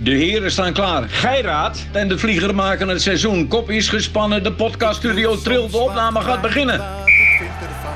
De 0.00 0.10
heren 0.10 0.50
staan 0.50 0.72
klaar. 0.72 1.04
Geiraat 1.08 1.86
en 1.92 2.08
de 2.08 2.18
vlieger 2.18 2.54
maken 2.54 2.88
het 2.88 3.02
seizoen. 3.02 3.48
Kop 3.48 3.70
is 3.70 3.88
gespannen, 3.88 4.42
de 4.42 4.52
podcaststudio 4.52 5.36
trilt, 5.36 5.70
de 5.70 5.78
opname 5.78 6.20
gaat 6.20 6.40
beginnen. 6.40 6.82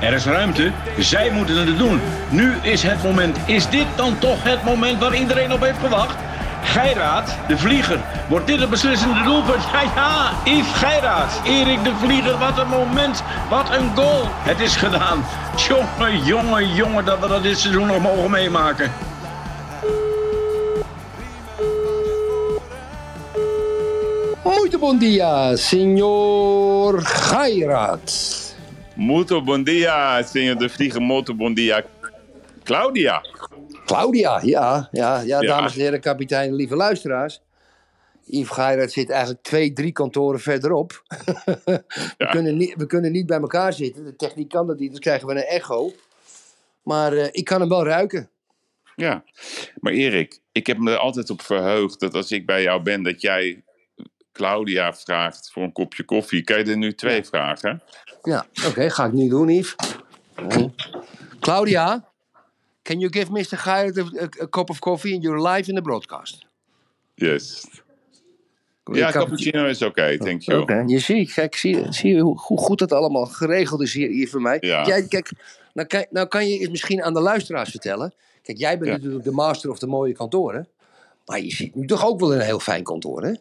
Er 0.01 0.13
is 0.13 0.25
ruimte, 0.25 0.73
zij 0.99 1.31
moeten 1.31 1.57
het 1.57 1.79
doen. 1.79 2.01
Nu 2.29 2.55
is 2.63 2.83
het 2.83 3.03
moment. 3.03 3.39
Is 3.47 3.69
dit 3.69 3.87
dan 3.97 4.19
toch 4.19 4.43
het 4.43 4.65
moment 4.65 5.01
waar 5.01 5.15
iedereen 5.15 5.53
op 5.53 5.61
heeft 5.61 5.79
gewacht? 5.79 6.17
Geiraat, 6.63 7.37
de 7.49 7.59
vlieger. 7.59 8.01
Wordt 8.29 8.47
dit 8.47 8.61
het 8.61 8.71
beslissende 8.71 9.23
doelpunt? 9.23 9.63
Ja, 9.73 9.83
ja, 9.95 10.31
Yves 10.45 10.73
Geiraat. 10.73 11.41
Erik 11.45 11.85
de 11.85 11.93
Vlieger, 12.05 12.39
wat 12.39 12.59
een 12.59 12.69
moment. 12.69 13.23
Wat 13.51 13.71
een 13.71 13.91
goal. 13.95 14.23
Het 14.27 14.61
is 14.61 14.77
gedaan. 14.77 15.25
Jongen, 15.69 16.25
jongen, 16.25 16.75
jongen, 16.75 17.05
dat 17.05 17.19
we 17.21 17.29
dat 17.29 17.43
dit 17.43 17.59
seizoen 17.59 17.87
nog 17.87 18.03
mogen 18.03 18.31
meemaken. 18.31 18.91
Muito 24.45 24.79
bom 24.79 24.99
dia, 24.99 25.57
senhor 25.57 27.03
Gairat. 27.03 28.11
Muito 28.97 29.41
bom 29.41 29.63
dia, 29.63 30.23
senhor 30.25 30.57
de 30.57 30.69
Vlieger. 30.69 31.01
Muito 31.01 31.35
bom 31.35 31.53
dia, 31.55 31.85
Claudia. 32.65 33.21
Claudia, 33.87 34.41
ja, 34.43 34.89
ja, 34.93 35.21
ja, 35.21 35.41
dames 35.41 35.75
en 35.75 35.81
heren, 35.81 36.01
kapitein, 36.01 36.55
lieve 36.55 36.77
luisteraars. 36.77 37.41
Yves 38.27 38.51
Geirat 38.51 38.93
zit 38.93 39.11
eigenlijk 39.11 39.43
twee, 39.43 39.73
drie 39.73 39.93
kantoren 39.93 40.41
verderop. 40.41 41.03
we, 41.65 41.85
Ja. 42.19 42.31
kunnen 42.31 42.57
niet, 42.57 42.75
we 42.77 42.87
kunnen 42.87 43.13
niet 43.13 43.27
bij 43.27 43.39
elkaar 43.41 43.73
zitten. 43.73 44.05
De 44.05 44.17
techniek 44.17 44.49
kan 44.49 44.67
dat 44.67 44.79
niet, 44.79 44.91
dan 44.91 45.01
krijgen 45.01 45.27
we 45.27 45.35
een 45.35 45.43
echo. 45.45 45.93
Maar 46.83 47.13
eh, 47.13 47.29
ik 47.31 47.45
kan 47.45 47.61
hem 47.61 47.69
wel 47.69 47.85
ruiken. 47.85 48.31
Ja, 48.97 49.25
maar 49.81 49.93
Erik, 49.93 50.41
ik 50.53 50.67
heb 50.67 50.79
me 50.79 50.91
er 50.91 50.97
altijd 50.99 51.31
op 51.31 51.43
verheugd 51.43 52.01
dat 52.01 52.15
als 52.15 52.31
ik 52.31 52.47
bij 52.47 52.63
jou 52.63 52.83
ben, 52.83 53.03
dat 53.03 53.21
jij 53.21 53.63
Claudia 54.33 54.93
vraagt 54.95 55.51
voor 55.53 55.63
een 55.63 55.73
kopje 55.73 56.05
koffie. 56.05 56.43
Kan 56.45 56.59
je 56.59 56.65
er 56.65 56.77
nu 56.77 56.95
twee 56.95 57.25
vragen? 57.25 57.83
Ja, 58.23 58.47
oké, 58.67 58.91
ga 58.91 59.05
ik 59.05 59.13
nu 59.13 59.29
doen, 59.29 59.49
Yves. 59.49 59.75
Claudia, 61.41 62.05
can 62.83 62.99
you 62.99 63.13
give 63.13 63.33
Mr. 63.33 63.59
Geirat 63.59 63.99
a, 63.99 64.29
a, 64.43 64.49
cup 64.49 64.71
of 64.71 64.79
coffee? 64.79 65.19
You're 65.21 65.49
live 65.49 65.69
in 65.69 65.75
the 65.75 65.83
broadcast. 65.83 66.47
Yes. 67.15 67.65
Ja, 68.93 69.11
cappuccino 69.11 69.67
is 69.67 69.83
oké, 69.83 70.19
thank 70.19 70.43
you. 70.43 70.89
Je 70.89 70.99
ziet, 70.99 71.33
kijk, 71.33 71.55
zie, 71.57 71.77
je- 71.77 71.93
zie 71.93 72.21
hoe, 72.21 72.39
hoe 72.41 72.59
goed 72.59 72.79
dat 72.79 72.93
allemaal 72.93 73.27
geregeld 73.27 73.81
is 73.83 73.93
hier, 73.95 74.09
hier 74.09 74.29
voor 74.29 74.41
mij. 74.43 74.57
Ja. 74.61 74.87
Jij, 74.87 75.07
kijk, 75.07 75.31
nou, 75.73 75.89
kan, 75.89 76.07
nou 76.11 76.27
kan 76.27 76.49
je 76.49 76.61
het 76.61 76.71
misschien 76.71 77.03
aan 77.03 77.15
de 77.15 77.21
luisteraars 77.21 77.71
vertellen. 77.71 78.15
Kijk, 78.43 78.59
jij 78.59 78.79
bent 78.79 78.91
Ja. 78.91 78.97
natuurlijk 78.97 79.25
de 79.25 79.31
master 79.31 79.71
of 79.71 79.79
de 79.79 79.87
mooie 79.87 80.13
kantoren. 80.13 80.69
Maar 81.27 81.41
je 81.41 81.51
ziet 81.51 81.75
nu 81.75 81.87
toch 81.87 82.07
ook 82.07 82.21
wel 82.21 82.35
een 82.35 82.41
heel 82.41 82.61
fijn 82.61 82.83
kantoor, 82.83 83.23
hè? 83.25 83.33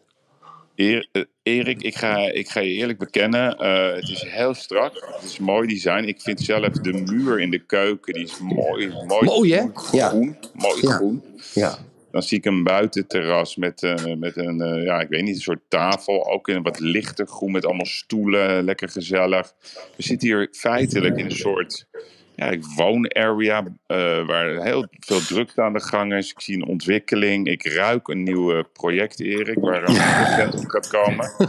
Eh, 0.74 1.00
Erik, 1.42 1.82
ik 1.82 1.94
ga, 1.96 2.16
ik 2.18 2.48
ga 2.48 2.60
je 2.60 2.70
eerlijk 2.70 2.98
bekennen, 2.98 3.56
eh, 3.56 3.94
het 3.94 4.08
is 4.08 4.22
heel 4.28 4.54
strak, 4.54 4.92
het 5.14 5.22
is 5.30 5.38
mooi 5.38 5.68
design. 5.68 6.04
Ik 6.04 6.20
vind 6.20 6.40
zelf 6.40 6.68
de 6.72 6.92
muur 6.92 7.40
in 7.40 7.50
de 7.50 7.58
keuken, 7.58 8.12
die 8.14 8.22
is 8.22 8.38
mooi, 8.38 8.92
mooi, 9.06 9.24
Mooi, 9.24 9.52
hè? 9.54 9.62
Ja. 9.92 10.08
groen, 10.08 10.36
mooi 10.52 10.78
Ja. 10.80 10.90
groen. 10.92 11.22
Ja. 11.54 11.78
Dan 12.10 12.22
zie 12.22 12.38
ik 12.38 12.44
een 12.44 12.62
buitenterras 12.62 13.56
met, 13.56 13.82
eh, 13.82 14.14
met 14.16 14.36
een, 14.36 14.82
ja, 14.82 15.00
ik 15.00 15.08
weet 15.08 15.22
niet, 15.22 15.34
een 15.34 15.40
soort 15.42 15.62
tafel. 15.68 16.30
Ook 16.30 16.48
in 16.48 16.56
een 16.56 16.62
wat 16.62 16.80
lichter 16.80 17.26
groen 17.26 17.52
met 17.52 17.64
allemaal 17.64 17.86
stoelen, 17.86 18.64
lekker 18.64 18.88
gezellig. 18.88 19.52
We 19.96 20.02
zitten 20.02 20.28
hier 20.28 20.48
feitelijk 20.52 21.16
in 21.16 21.24
een 21.24 21.30
soort 21.36 21.86
ja, 22.34 22.46
ik 22.50 22.64
woonarea 22.76 23.64
eh, 23.86 24.26
waar 24.26 24.62
heel 24.62 24.86
veel 25.00 25.20
drukte 25.20 25.62
aan 25.62 25.72
de 25.72 25.82
gang 25.82 26.14
is. 26.14 26.30
Ik 26.30 26.40
zie 26.40 26.56
een 26.56 26.66
ontwikkeling. 26.66 27.46
Ik 27.46 27.66
ruik 27.66 28.08
een 28.08 28.22
nieuw 28.22 28.56
eh, 28.56 28.64
project, 28.72 29.20
Erik, 29.20 29.58
waar 29.58 29.88
een 29.88 30.24
procent 30.24 30.54
op 30.54 30.70
gaat 30.70 30.88
komen. 30.88 31.30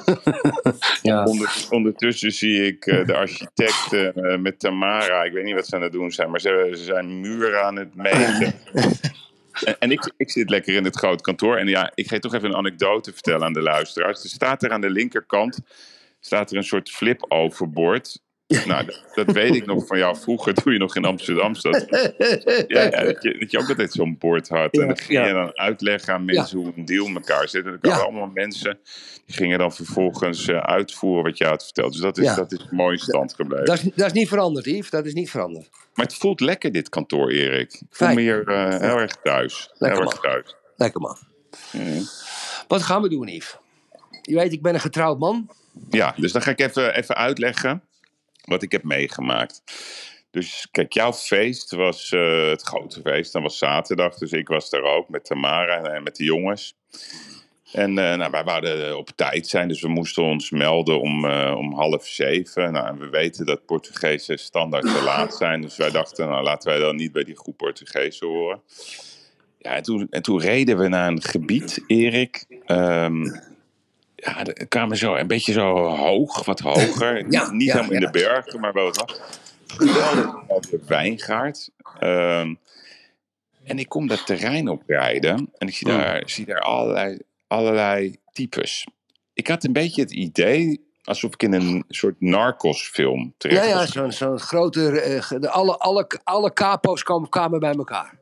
Ja. 1.02 1.28
Ondertussen 1.70 2.32
zie 2.32 2.66
ik 2.66 2.86
eh, 2.86 3.06
de 3.06 3.16
architect 3.16 3.94
eh, 3.94 4.38
met 4.38 4.60
Tamara. 4.60 5.24
Ik 5.24 5.32
weet 5.32 5.44
niet 5.44 5.54
wat 5.54 5.68
ze 5.68 5.76
aan 5.76 5.82
het 5.82 5.92
doen 5.92 6.12
zijn, 6.12 6.30
maar 6.30 6.42
ze, 6.42 6.74
ze 6.76 6.84
zijn 6.84 7.20
muren 7.20 7.64
aan 7.64 7.76
het 7.76 7.96
meten. 7.96 8.54
En, 9.64 9.76
en 9.80 9.92
ik, 9.92 10.14
ik 10.18 10.32
zit 10.32 10.50
lekker 10.50 10.76
in 10.76 10.84
het 10.84 10.96
grote 10.96 11.24
kantoor. 11.24 11.58
En 11.58 11.68
ja, 11.68 11.92
ik 11.96 12.08
ga 12.08 12.16
je 12.16 12.22
toch 12.22 12.34
even 12.34 12.50
een 12.50 12.56
anekdote 12.56 13.14
vertellen 13.14 13.46
aan 13.46 13.54
de 13.54 13.62
luisteraars. 13.62 14.24
Er 14.24 14.30
staat 14.30 14.64
er 14.64 14.72
aan 14.72 14.82
de 14.82 14.90
linkerkant 14.90 15.60
staat 16.20 16.52
er 16.52 16.58
een 16.58 16.64
soort 16.64 16.90
flip-overboard. 16.90 18.22
Nou, 18.66 18.86
dat, 18.86 19.02
dat 19.14 19.36
weet 19.36 19.56
ik 19.56 19.66
nog 19.66 19.88
van 19.88 19.98
jou 19.98 20.18
vroeger, 20.18 20.54
toen 20.54 20.74
je 20.74 20.80
nog 20.80 20.96
in 20.96 21.06
Amsterdam 21.06 21.56
zat. 21.56 21.86
Ja, 22.68 22.82
ja, 22.82 23.04
dat, 23.04 23.24
je, 23.24 23.38
dat 23.40 23.52
je 23.52 23.60
ook 23.60 23.70
altijd 23.70 23.92
zo'n 23.92 24.18
bord 24.18 24.50
had. 24.50 24.74
En 24.74 24.88
dat 24.88 25.02
ging 25.02 25.28
je 25.28 25.34
dan 25.34 25.58
uitleggen 25.58 26.14
aan 26.14 26.26
mensen 26.26 26.58
hoe 26.58 26.74
een 26.76 26.86
deal 26.86 27.08
elkaar 27.08 27.50
zit. 27.50 27.66
En 27.66 27.70
dan 27.72 27.80
kwamen 27.80 28.04
allemaal 28.04 28.32
mensen, 28.34 28.80
die 29.26 29.36
gingen 29.36 29.58
dan 29.58 29.74
vervolgens 29.74 30.48
eh, 30.48 30.58
uitvoeren 30.58 31.24
wat 31.24 31.38
je 31.38 31.46
had 31.46 31.64
verteld. 31.64 31.92
Dus 31.92 32.02
dat 32.02 32.18
is, 32.18 32.36
dat 32.36 32.52
is 32.52 32.68
mooi 32.70 32.94
in 32.94 33.00
stand 33.00 33.34
gebleven. 33.34 33.66
Dat 33.66 33.78
is, 33.78 33.90
dat 33.96 34.06
is 34.06 34.14
niet 34.14 34.28
veranderd, 34.28 34.66
Yves. 34.66 34.90
Dat 34.90 35.06
is 35.06 35.14
niet 35.14 35.30
veranderd. 35.30 35.70
Maar 35.94 36.06
het 36.06 36.16
voelt 36.16 36.40
lekker, 36.40 36.72
dit 36.72 36.90
kantoor, 36.90 37.30
Erik. 37.30 37.74
Ik 37.74 37.88
voel 37.90 38.14
me 38.14 38.22
hier 38.22 38.48
eh, 38.48 38.80
heel 38.80 39.00
erg 39.00 39.16
thuis. 39.24 39.70
Lekker, 39.74 40.00
heel 40.00 40.10
erg 40.10 40.22
man. 40.22 40.32
thuis. 40.32 40.56
Lekker 40.76 41.02
man. 41.02 41.18
Wat 42.68 42.82
gaan 42.82 43.02
we 43.02 43.10
doen, 43.10 43.28
Yves? 43.28 43.58
Je 44.22 44.36
weet, 44.36 44.54
ik 44.54 44.62
ben 44.62 44.74
een 44.74 44.80
getrouwd 44.80 45.20
man. 45.20 45.50
Ja, 45.90 46.14
dus 46.18 46.32
dan 46.32 46.42
ga 46.42 46.52
ik 46.52 46.60
even, 46.60 46.96
even 46.96 47.16
uitleggen 47.16 47.84
wat 48.44 48.64
ik 48.64 48.72
heb 48.72 48.84
meegemaakt. 48.84 49.64
Dus 50.32 50.68
kijk, 50.72 50.94
jouw 50.94 51.14
feest 51.14 51.72
was 51.72 52.12
eh, 52.12 52.50
het 52.50 52.62
grote 52.62 53.02
feest. 53.02 53.34
Dat 53.34 53.42
was 53.42 53.58
zaterdag, 53.58 54.18
dus 54.18 54.32
ik 54.32 54.48
was 54.48 54.70
daar 54.70 54.84
ook 54.84 55.10
met 55.10 55.26
Tamara 55.26 55.84
en 55.84 56.04
met 56.04 56.16
de 56.16 56.24
jongens. 56.24 56.76
En 57.72 57.98
eh, 57.98 58.18
nou, 58.18 58.32
wij 58.32 58.44
wouden 58.44 58.98
op 58.98 59.10
tijd 59.16 59.48
zijn, 59.48 59.68
dus 59.68 59.82
we 59.82 59.88
moesten 59.88 60.24
ons 60.24 60.50
melden 60.50 61.02
om, 61.02 61.26
eh, 61.26 61.56
om 61.58 61.74
half 61.74 62.06
zeven. 62.08 62.72
Nou, 62.72 62.88
en 62.88 63.00
we 63.00 63.10
weten 63.10 63.46
dat 63.46 63.66
Portugezen 63.66 64.40
standaard 64.40 64.84
te 64.84 65.02
laat 65.04 65.36
zijn. 65.44 65.62
Dus 65.62 65.78
wij 65.78 65.92
dachten, 65.92 66.30
nou, 66.30 66.44
laten 66.44 66.70
wij 66.70 66.80
dan 66.80 66.96
niet 66.96 67.12
bij 67.12 67.24
die 67.24 67.38
groep 67.38 67.58
Portugezen 67.58 68.28
horen. 68.28 68.62
Ja, 69.58 69.76
en 69.76 69.84
toen, 69.84 70.08
en 70.10 70.22
toen 70.22 70.40
reden 70.40 70.78
we 70.78 70.88
naar 70.88 71.08
een 71.08 71.22
gebied, 71.22 71.84
Erik. 71.88 72.46
Ehm, 72.66 73.26
ja, 74.26 74.44
kwamen 74.68 74.98
zo 74.98 75.16
een 75.16 75.28
beetje 75.28 75.52
zo 75.54 75.76
hoog, 75.88 76.46
wat 76.46 76.60
hoger. 76.60 77.26
Ja, 77.32 77.52
niet 77.52 77.68
ja, 77.68 77.74
helemaal 77.74 77.92
in 77.96 78.02
ja. 78.02 78.12
de 78.12 78.20
bergen, 78.20 78.60
maar 78.60 78.74
wel 78.74 78.86
wat 78.86 79.22
mooie 80.48 80.80
wijngaard. 80.88 81.70
Ehm, 82.00 82.54
en 83.64 83.80
ik 83.80 83.90
kom 83.90 84.08
dat 84.08 84.26
terrein 84.26 84.70
oprijden 84.70 85.50
en 85.58 85.68
ik 85.68 85.74
zie 85.76 85.90
Hmm. 85.92 85.98
daar, 85.98 86.22
zie 86.26 86.46
daar 86.46 86.60
allerlei, 86.60 87.18
allerlei 87.48 88.16
types. 88.32 88.88
Ik 89.34 89.48
had 89.48 89.64
een 89.64 89.74
beetje 89.74 90.02
het 90.02 90.12
idee 90.12 90.92
alsof 91.04 91.34
ik 91.34 91.44
in 91.44 91.54
een 91.54 91.84
soort 91.88 92.16
narcos-film 92.22 93.34
terecht 93.38 93.64
Ja, 93.64 93.70
ja, 93.70 93.76
was. 93.76 93.92
zo'n 93.92 94.12
zo'n 94.12 94.40
grote... 94.40 95.00
eh, 95.02 95.40
de, 95.42 95.50
alle, 95.50 95.78
alle, 95.78 96.08
alle 96.24 96.54
capo's 96.54 97.04
kwamen, 97.04 97.30
kwamen 97.30 97.60
bij 97.60 97.74
elkaar. 97.74 98.18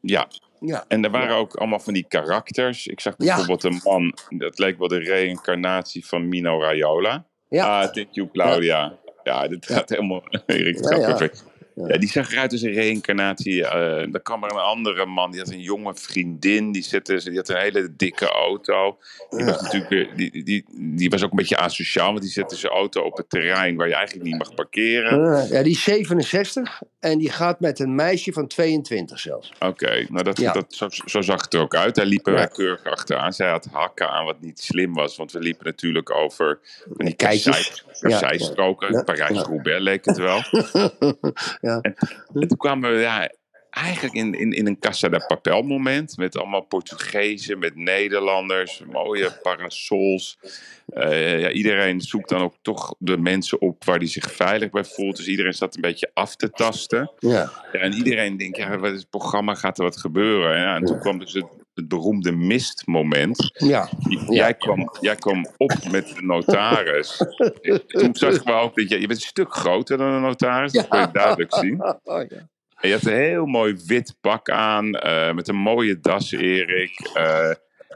Ja, 0.00 0.28
Ja. 0.60 0.84
En 0.88 1.04
er 1.04 1.10
waren 1.10 1.36
ook 1.36 1.54
allemaal 1.54 1.80
van 1.80 1.94
die 1.94 2.04
karakters. 2.08 2.86
Ik 2.86 3.00
zag 3.00 3.14
Ja. 3.18 3.24
bijvoorbeeld 3.26 3.64
een 3.64 3.80
man, 3.84 4.14
dat 4.28 4.58
leek 4.58 4.78
wel 4.78 4.88
de 4.88 4.98
reïncarnatie 4.98 6.06
van 6.06 6.28
Mino 6.28 6.60
Raiola. 6.60 7.24
Ja. 7.48 7.80
Ah, 7.82 7.90
thank 7.90 8.08
you, 8.10 8.28
Claudia. 8.32 8.98
Ja, 9.22 9.48
dit 9.48 9.66
gaat 9.66 9.88
helemaal... 9.88 10.22
Erik, 10.46 10.76
het 10.76 10.86
gaat 10.86 11.04
perfect. 11.04 11.44
Ja. 11.86 11.98
die 11.98 12.08
zag 12.08 12.32
eruit 12.32 12.52
als 12.52 12.62
een 12.62 12.72
reïncarnatie. 12.72 13.64
eh 13.66 14.06
dan 14.12 14.22
kwam 14.22 14.44
er 14.44 14.50
een 14.52 14.58
andere 14.58 15.06
man, 15.06 15.30
die 15.30 15.40
had 15.40 15.50
een 15.50 15.60
jonge 15.60 15.94
vriendin. 15.94 16.72
Die, 16.72 16.82
zette, 16.82 17.20
die 17.24 17.36
had 17.36 17.48
een 17.48 17.56
hele 17.56 17.96
dikke 17.96 18.28
auto. 18.28 18.98
Die 19.30 19.44
was, 19.44 19.60
natuurlijk, 19.62 20.16
die, 20.16 20.44
die, 20.44 20.64
die 20.74 21.10
was 21.10 21.24
ook 21.24 21.30
een 21.30 21.36
beetje 21.36 21.56
asociaal, 21.56 22.08
want 22.10 22.20
die 22.22 22.30
zette 22.30 22.56
zijn 22.56 22.72
auto 22.72 23.02
op 23.02 23.16
het 23.16 23.30
terrein 23.30 23.76
waar 23.76 23.88
je 23.88 23.94
eigenlijk 23.94 24.26
niet 24.26 24.38
mag 24.38 24.54
parkeren. 24.54 25.48
Ja, 25.48 25.62
die 25.62 25.72
is 25.72 25.82
67 25.82 26.82
en 27.00 27.18
die 27.18 27.30
gaat 27.30 27.60
met 27.60 27.78
een 27.78 27.94
meisje 27.94 28.32
van 28.32 28.46
22 28.46 29.18
zelfs. 29.18 29.52
Oké, 29.58 30.06
nou 30.08 30.24
dat, 30.24 30.38
Ja. 30.40 30.52
dat, 30.52 30.64
zo, 30.74 30.86
zo 31.06 31.20
zag 31.20 31.42
het 31.42 31.54
er 31.54 31.60
ook 31.60 31.74
uit. 31.74 31.94
Daar 31.94 32.06
liepen 32.06 32.32
Ja. 32.32 32.38
wij 32.38 32.48
keurig 32.48 32.84
achteraan. 32.84 33.32
Zij 33.32 33.50
had 33.50 33.68
hakken 33.72 34.08
aan 34.10 34.24
wat 34.24 34.40
niet 34.40 34.60
slim 34.60 34.94
was, 34.94 35.16
want 35.16 35.32
we 35.32 35.38
liepen 35.38 35.64
natuurlijk 35.66 36.10
over 36.14 36.58
die 36.96 37.14
kassei- 37.14 37.64
kasseistroken. 38.00 38.92
Ja. 38.92 39.02
Parijs-Roubaix 39.02 39.80
leek 39.82 40.04
het 40.04 40.16
wel. 40.18 40.40
Ja. 41.68 41.80
En, 41.80 41.94
en 42.34 42.48
toen 42.48 42.56
kwamen 42.56 42.90
we 42.90 42.98
ja, 42.98 43.30
eigenlijk 43.70 44.14
in, 44.14 44.34
in, 44.34 44.52
in 44.52 44.66
een 44.66 44.78
Casa 44.78 45.08
de 45.08 45.24
Papel 45.26 45.62
moment. 45.62 46.16
Met 46.16 46.36
allemaal 46.36 46.60
Portugezen, 46.60 47.58
met 47.58 47.76
Nederlanders, 47.76 48.82
mooie 48.92 49.38
parasols. 49.42 50.38
Eh, 50.86 51.40
ja, 51.40 51.50
iedereen 51.50 52.00
zoekt 52.00 52.28
dan 52.28 52.42
ook 52.42 52.54
toch 52.62 52.94
de 52.98 53.18
mensen 53.18 53.60
op 53.60 53.84
waar 53.84 53.98
die 53.98 54.08
zich 54.08 54.32
veilig 54.32 54.70
bij 54.70 54.84
voelt. 54.84 55.16
Dus 55.16 55.26
iedereen 55.26 55.54
zat 55.54 55.74
een 55.74 55.80
beetje 55.80 56.10
af 56.14 56.36
te 56.36 56.50
tasten. 56.50 57.12
Ja. 57.18 57.52
Ja, 57.72 57.78
en 57.78 57.92
iedereen 57.92 58.36
denkt, 58.36 58.56
ja, 58.56 58.78
wat 58.78 58.92
is 58.92 58.98
het 58.98 59.10
programma, 59.10 59.54
gaat 59.54 59.78
er 59.78 59.84
wat 59.84 59.96
gebeuren? 59.96 60.54
En, 60.54 60.60
ja, 60.60 60.76
en 60.76 60.84
toen 60.84 60.98
kwam 60.98 61.18
dus 61.18 61.32
het, 61.32 61.46
het 61.78 61.88
beroemde 61.88 62.32
mistmoment. 62.32 63.50
Ja. 63.52 63.88
Jij, 64.28 64.54
kwam, 64.54 64.90
jij 65.00 65.16
kwam 65.16 65.46
op 65.56 65.72
met 65.90 66.08
de 66.08 66.22
notaris. 66.22 67.16
toen 67.86 68.14
zag 68.14 68.34
ik 68.34 68.48
ook 68.50 68.74
dat 68.74 68.88
je, 68.88 69.00
je 69.00 69.06
bent 69.06 69.20
een 69.20 69.26
stuk 69.26 69.54
groter 69.54 69.98
dan 69.98 70.12
een 70.12 70.22
notaris, 70.22 70.72
dat 70.72 70.88
kon 70.88 71.00
je 71.00 71.08
duidelijk 71.12 71.54
zien. 71.54 71.82
Oh, 72.04 72.22
ja. 72.28 72.48
En 72.80 72.88
je 72.88 72.94
had 72.94 73.06
een 73.06 73.12
heel 73.12 73.46
mooi 73.46 73.76
wit 73.86 74.16
pak 74.20 74.50
aan, 74.50 74.94
eh, 74.94 75.32
met 75.32 75.48
een 75.48 75.56
mooie 75.56 76.00
das, 76.00 76.32
Erik. 76.32 77.10
Eh, 77.14 77.50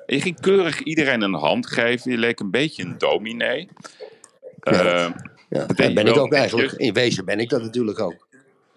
je 0.06 0.20
ging 0.20 0.40
keurig 0.40 0.80
iedereen 0.80 1.22
een 1.22 1.34
hand 1.34 1.66
geven. 1.66 2.10
Je 2.10 2.18
leek 2.18 2.40
een 2.40 2.50
beetje 2.50 2.82
een 2.82 2.98
dominee. 2.98 3.68
Ja. 4.60 4.70
Eh, 4.70 5.10
Ja, 5.48 5.66
ben 5.76 6.06
ik 6.06 6.16
ook 6.16 6.32
eigenlijk. 6.32 6.72
In 6.72 6.92
wezen 6.92 7.24
ben 7.24 7.38
ik 7.38 7.48
dat 7.48 7.62
natuurlijk 7.62 8.00
ook. 8.00 8.28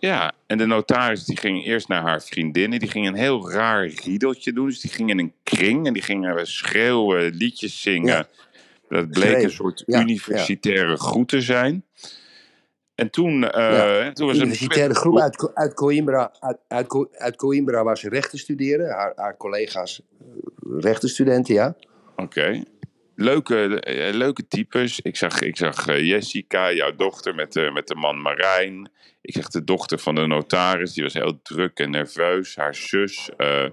Ja, 0.05 0.31
en 0.47 0.57
de 0.57 0.65
notaris 0.65 1.25
die 1.25 1.37
ging 1.37 1.65
eerst 1.65 1.87
naar 1.87 2.01
haar 2.01 2.21
vriendinnen. 2.21 2.79
Die 2.79 2.89
ging 2.89 3.07
een 3.07 3.15
heel 3.15 3.51
raar 3.51 3.87
riedeltje 3.87 4.53
doen. 4.53 4.65
Dus 4.65 4.79
die 4.79 4.91
ging 4.91 5.09
in 5.09 5.19
een 5.19 5.33
kring 5.43 5.87
en 5.87 5.93
die 5.93 6.01
gingen 6.01 6.47
schreeuwen, 6.47 7.33
liedjes 7.33 7.81
zingen. 7.81 8.13
Ja. 8.13 8.27
Dat 8.89 9.09
bleek 9.09 9.43
een 9.43 9.51
soort 9.51 9.83
ja, 9.85 9.99
universitaire 10.01 10.97
groet 10.97 11.27
te 11.27 11.41
zijn. 11.41 11.83
En 12.95 13.09
toen, 13.09 13.39
Ja, 13.39 14.11
toen 14.11 14.27
was 14.27 14.37
er 14.37 14.45
Universitaire 14.45 14.93
groep 14.95 15.19
uit, 15.19 15.51
uit, 15.53 15.73
Coimbra, 15.73 16.31
uit, 16.39 16.57
uit, 16.67 16.87
Co- 16.87 17.09
uit 17.11 17.35
Coimbra 17.35 17.83
waar 17.83 17.97
ze 17.97 18.09
rechten 18.09 18.39
studeren. 18.39 18.89
Haar, 18.89 19.11
haar 19.15 19.37
collega's 19.37 20.01
eh, 20.19 20.25
rechtenstudenten, 20.79 21.53
ja. 21.53 21.75
Oké. 22.15 22.63
Leuke, 23.15 23.79
eh, 23.79 24.13
leuke 24.13 24.47
types. 24.47 24.99
Ik 24.99 25.15
zag, 25.15 25.41
ik 25.41 25.57
zag 25.57 25.87
eh, 25.87 26.07
Jessica, 26.07 26.71
jouw 26.73 26.95
dochter, 26.95 27.35
met 27.35 27.53
de, 27.53 27.69
met 27.73 27.87
de 27.87 27.95
man 27.95 28.21
Marijn. 28.21 28.89
Ik 29.21 29.33
zag 29.33 29.47
de 29.47 29.63
dochter 29.63 29.99
van 29.99 30.15
de 30.15 30.27
notaris, 30.27 30.93
die 30.93 31.03
was 31.03 31.13
heel 31.13 31.39
druk 31.41 31.79
en 31.79 31.91
nerveus. 31.91 32.55
Haar 32.55 32.75
zus. 32.75 33.29
eh, 33.37 33.65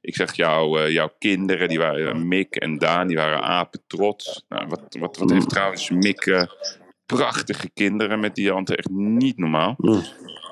ik 0.00 0.14
zag 0.16 0.34
jou, 0.34 0.80
eh, 0.80 0.90
jouw 0.92 1.14
kinderen, 1.18 1.68
die 1.68 1.78
waren 1.78 2.08
eh, 2.08 2.14
Mick 2.14 2.56
en 2.56 2.78
Daan, 2.78 3.06
die 3.06 3.16
waren 3.16 3.42
apen 3.42 3.82
trots. 3.86 4.44
Nou, 4.48 4.66
wat, 4.68 4.96
wat, 4.98 5.16
wat 5.16 5.30
heeft 5.30 5.48
trouwens 5.48 5.90
Mick 5.90 6.26
eh, 6.26 6.42
prachtige 7.06 7.70
kinderen 7.74 8.20
met 8.20 8.34
die 8.34 8.50
Ante, 8.50 8.76
echt 8.76 8.88
niet 8.90 9.38
normaal. 9.38 9.74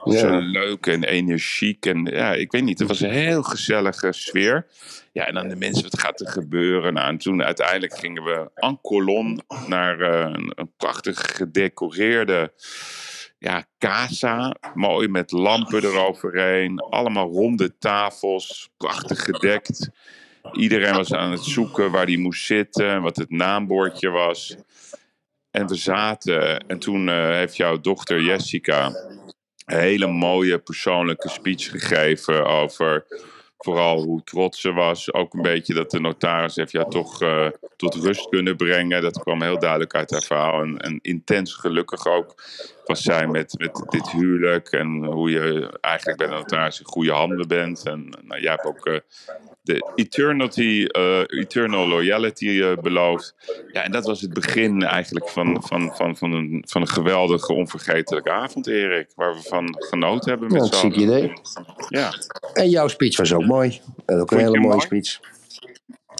Zo 0.04 0.10
Ja. 0.12 0.38
leuk 0.38 0.86
en 0.86 1.04
energiek. 1.04 1.86
En 1.86 2.04
ja, 2.04 2.32
ik 2.32 2.52
weet 2.52 2.62
niet, 2.62 2.78
het 2.78 2.88
was 2.88 3.00
een 3.00 3.10
heel 3.10 3.42
gezellige 3.42 4.12
sfeer. 4.12 4.66
Ja, 5.12 5.26
en 5.26 5.34
dan 5.34 5.48
de 5.48 5.56
mensen, 5.56 5.82
wat 5.82 6.00
gaat 6.00 6.20
er 6.20 6.28
gebeuren? 6.28 6.94
Nou, 6.94 7.08
en 7.08 7.18
toen 7.18 7.42
uiteindelijk 7.42 7.98
gingen 7.98 8.24
we 8.24 8.50
en 8.54 8.78
colonne 8.80 9.42
naar 9.66 10.00
eh, 10.00 10.30
een, 10.32 10.52
een 10.54 10.72
prachtig 10.76 11.36
gedecoreerde 11.36 12.52
ja, 13.38 13.64
casa. 13.78 14.56
Mooi 14.74 15.08
met 15.08 15.30
lampen 15.30 15.84
eroverheen. 15.84 16.78
Allemaal 16.80 17.30
ronde 17.30 17.78
tafels, 17.78 18.70
prachtig 18.76 19.22
gedekt. 19.24 19.88
Iedereen 20.52 20.94
was 20.94 21.12
aan 21.12 21.30
het 21.30 21.44
zoeken 21.44 21.90
waar 21.90 22.06
hij 22.06 22.16
moest 22.16 22.44
zitten, 22.44 23.02
wat 23.02 23.16
het 23.16 23.30
naambordje 23.30 24.08
was. 24.08 24.56
En 25.50 25.66
we 25.66 25.74
zaten, 25.74 26.66
en 26.66 26.78
toen 26.78 27.08
eh, 27.08 27.28
heeft 27.28 27.56
jouw 27.56 27.80
dochter 27.80 28.20
Jessica 28.20 28.92
hele 29.78 30.06
mooie 30.06 30.58
persoonlijke 30.58 31.28
speech 31.28 31.70
gegeven 31.70 32.46
over 32.46 33.04
vooral 33.64 34.02
hoe 34.02 34.22
trots 34.24 34.60
ze 34.60 34.72
was. 34.72 35.12
Ook 35.12 35.34
een 35.34 35.42
beetje 35.42 35.74
dat 35.74 35.90
de 35.90 36.00
notaris 36.00 36.56
heeft 36.56 36.72
ja 36.72 36.84
toch 36.84 37.22
eh, 37.22 37.46
tot 37.76 37.94
rust 37.94 38.28
kunnen 38.28 38.56
brengen. 38.56 39.02
Dat 39.02 39.18
kwam 39.18 39.42
heel 39.42 39.58
duidelijk 39.58 39.94
uit 39.94 40.10
haar 40.10 40.22
verhaal. 40.22 40.62
En, 40.62 40.78
en 40.78 40.98
intens 41.02 41.54
gelukkig 41.54 42.06
ook 42.06 42.42
was 42.84 43.02
zij 43.02 43.26
met, 43.26 43.54
met 43.58 43.82
dit 43.88 44.10
huwelijk. 44.10 44.68
En 44.68 45.04
hoe 45.04 45.30
je 45.30 45.78
eigenlijk 45.80 46.18
bij 46.18 46.28
de 46.28 46.34
notaris 46.34 46.80
in 46.80 46.86
goede 46.86 47.12
handen 47.12 47.48
bent. 47.48 47.86
En 47.86 48.08
nou, 48.24 48.40
jij 48.40 48.50
hebt 48.50 48.64
ook 48.64 48.86
eh, 48.86 48.98
de 49.62 49.92
eternity, 49.94 50.84
eh, 50.88 51.20
eternal 51.26 51.88
loyalty 51.88 52.60
eh, 52.62 52.76
beloofd. 52.82 53.34
Ja, 53.72 53.82
en 53.82 53.92
dat 53.92 54.06
was 54.06 54.20
het 54.20 54.32
begin 54.32 54.82
eigenlijk 54.82 55.28
van, 55.28 55.62
van, 55.62 55.92
van, 55.96 56.16
van, 56.16 56.32
een, 56.32 56.64
van 56.66 56.80
een 56.80 56.88
geweldige, 56.88 57.52
onvergetelijke 57.52 58.30
avond, 58.30 58.66
Erik. 58.66 59.12
Waar 59.14 59.34
we 59.34 59.42
van 59.42 59.76
genoten 59.78 60.30
hebben 60.30 60.52
met 60.52 60.74
allen. 60.74 61.00
idee. 61.00 61.32
Ja. 61.88 62.12
En 62.52 62.68
jouw 62.68 62.88
speech 62.88 63.16
was 63.16 63.32
ook 63.32 63.46
mooi. 63.46 63.80
En 64.06 64.20
ook 64.20 64.30
een 64.30 64.38
hele 64.38 64.58
mooie 64.58 64.66
mooi? 64.66 64.80
speech. 64.80 65.20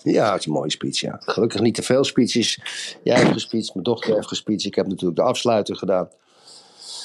Ja, 0.02 0.30
het 0.30 0.40
is 0.40 0.46
een 0.46 0.52
mooie 0.52 0.70
speech, 0.70 1.00
ja. 1.00 1.16
Gelukkig 1.20 1.60
niet 1.60 1.74
te 1.74 1.82
veel 1.82 2.04
speeches. 2.04 2.60
Jij 3.02 3.16
hebt 3.16 3.32
gespeecht, 3.32 3.74
mijn 3.74 3.84
dochter 3.84 4.14
heeft 4.14 4.28
gespeecht. 4.28 4.64
Ik 4.64 4.74
heb 4.74 4.86
natuurlijk 4.86 5.16
de 5.16 5.22
afsluiter 5.22 5.76
gedaan. 5.76 6.08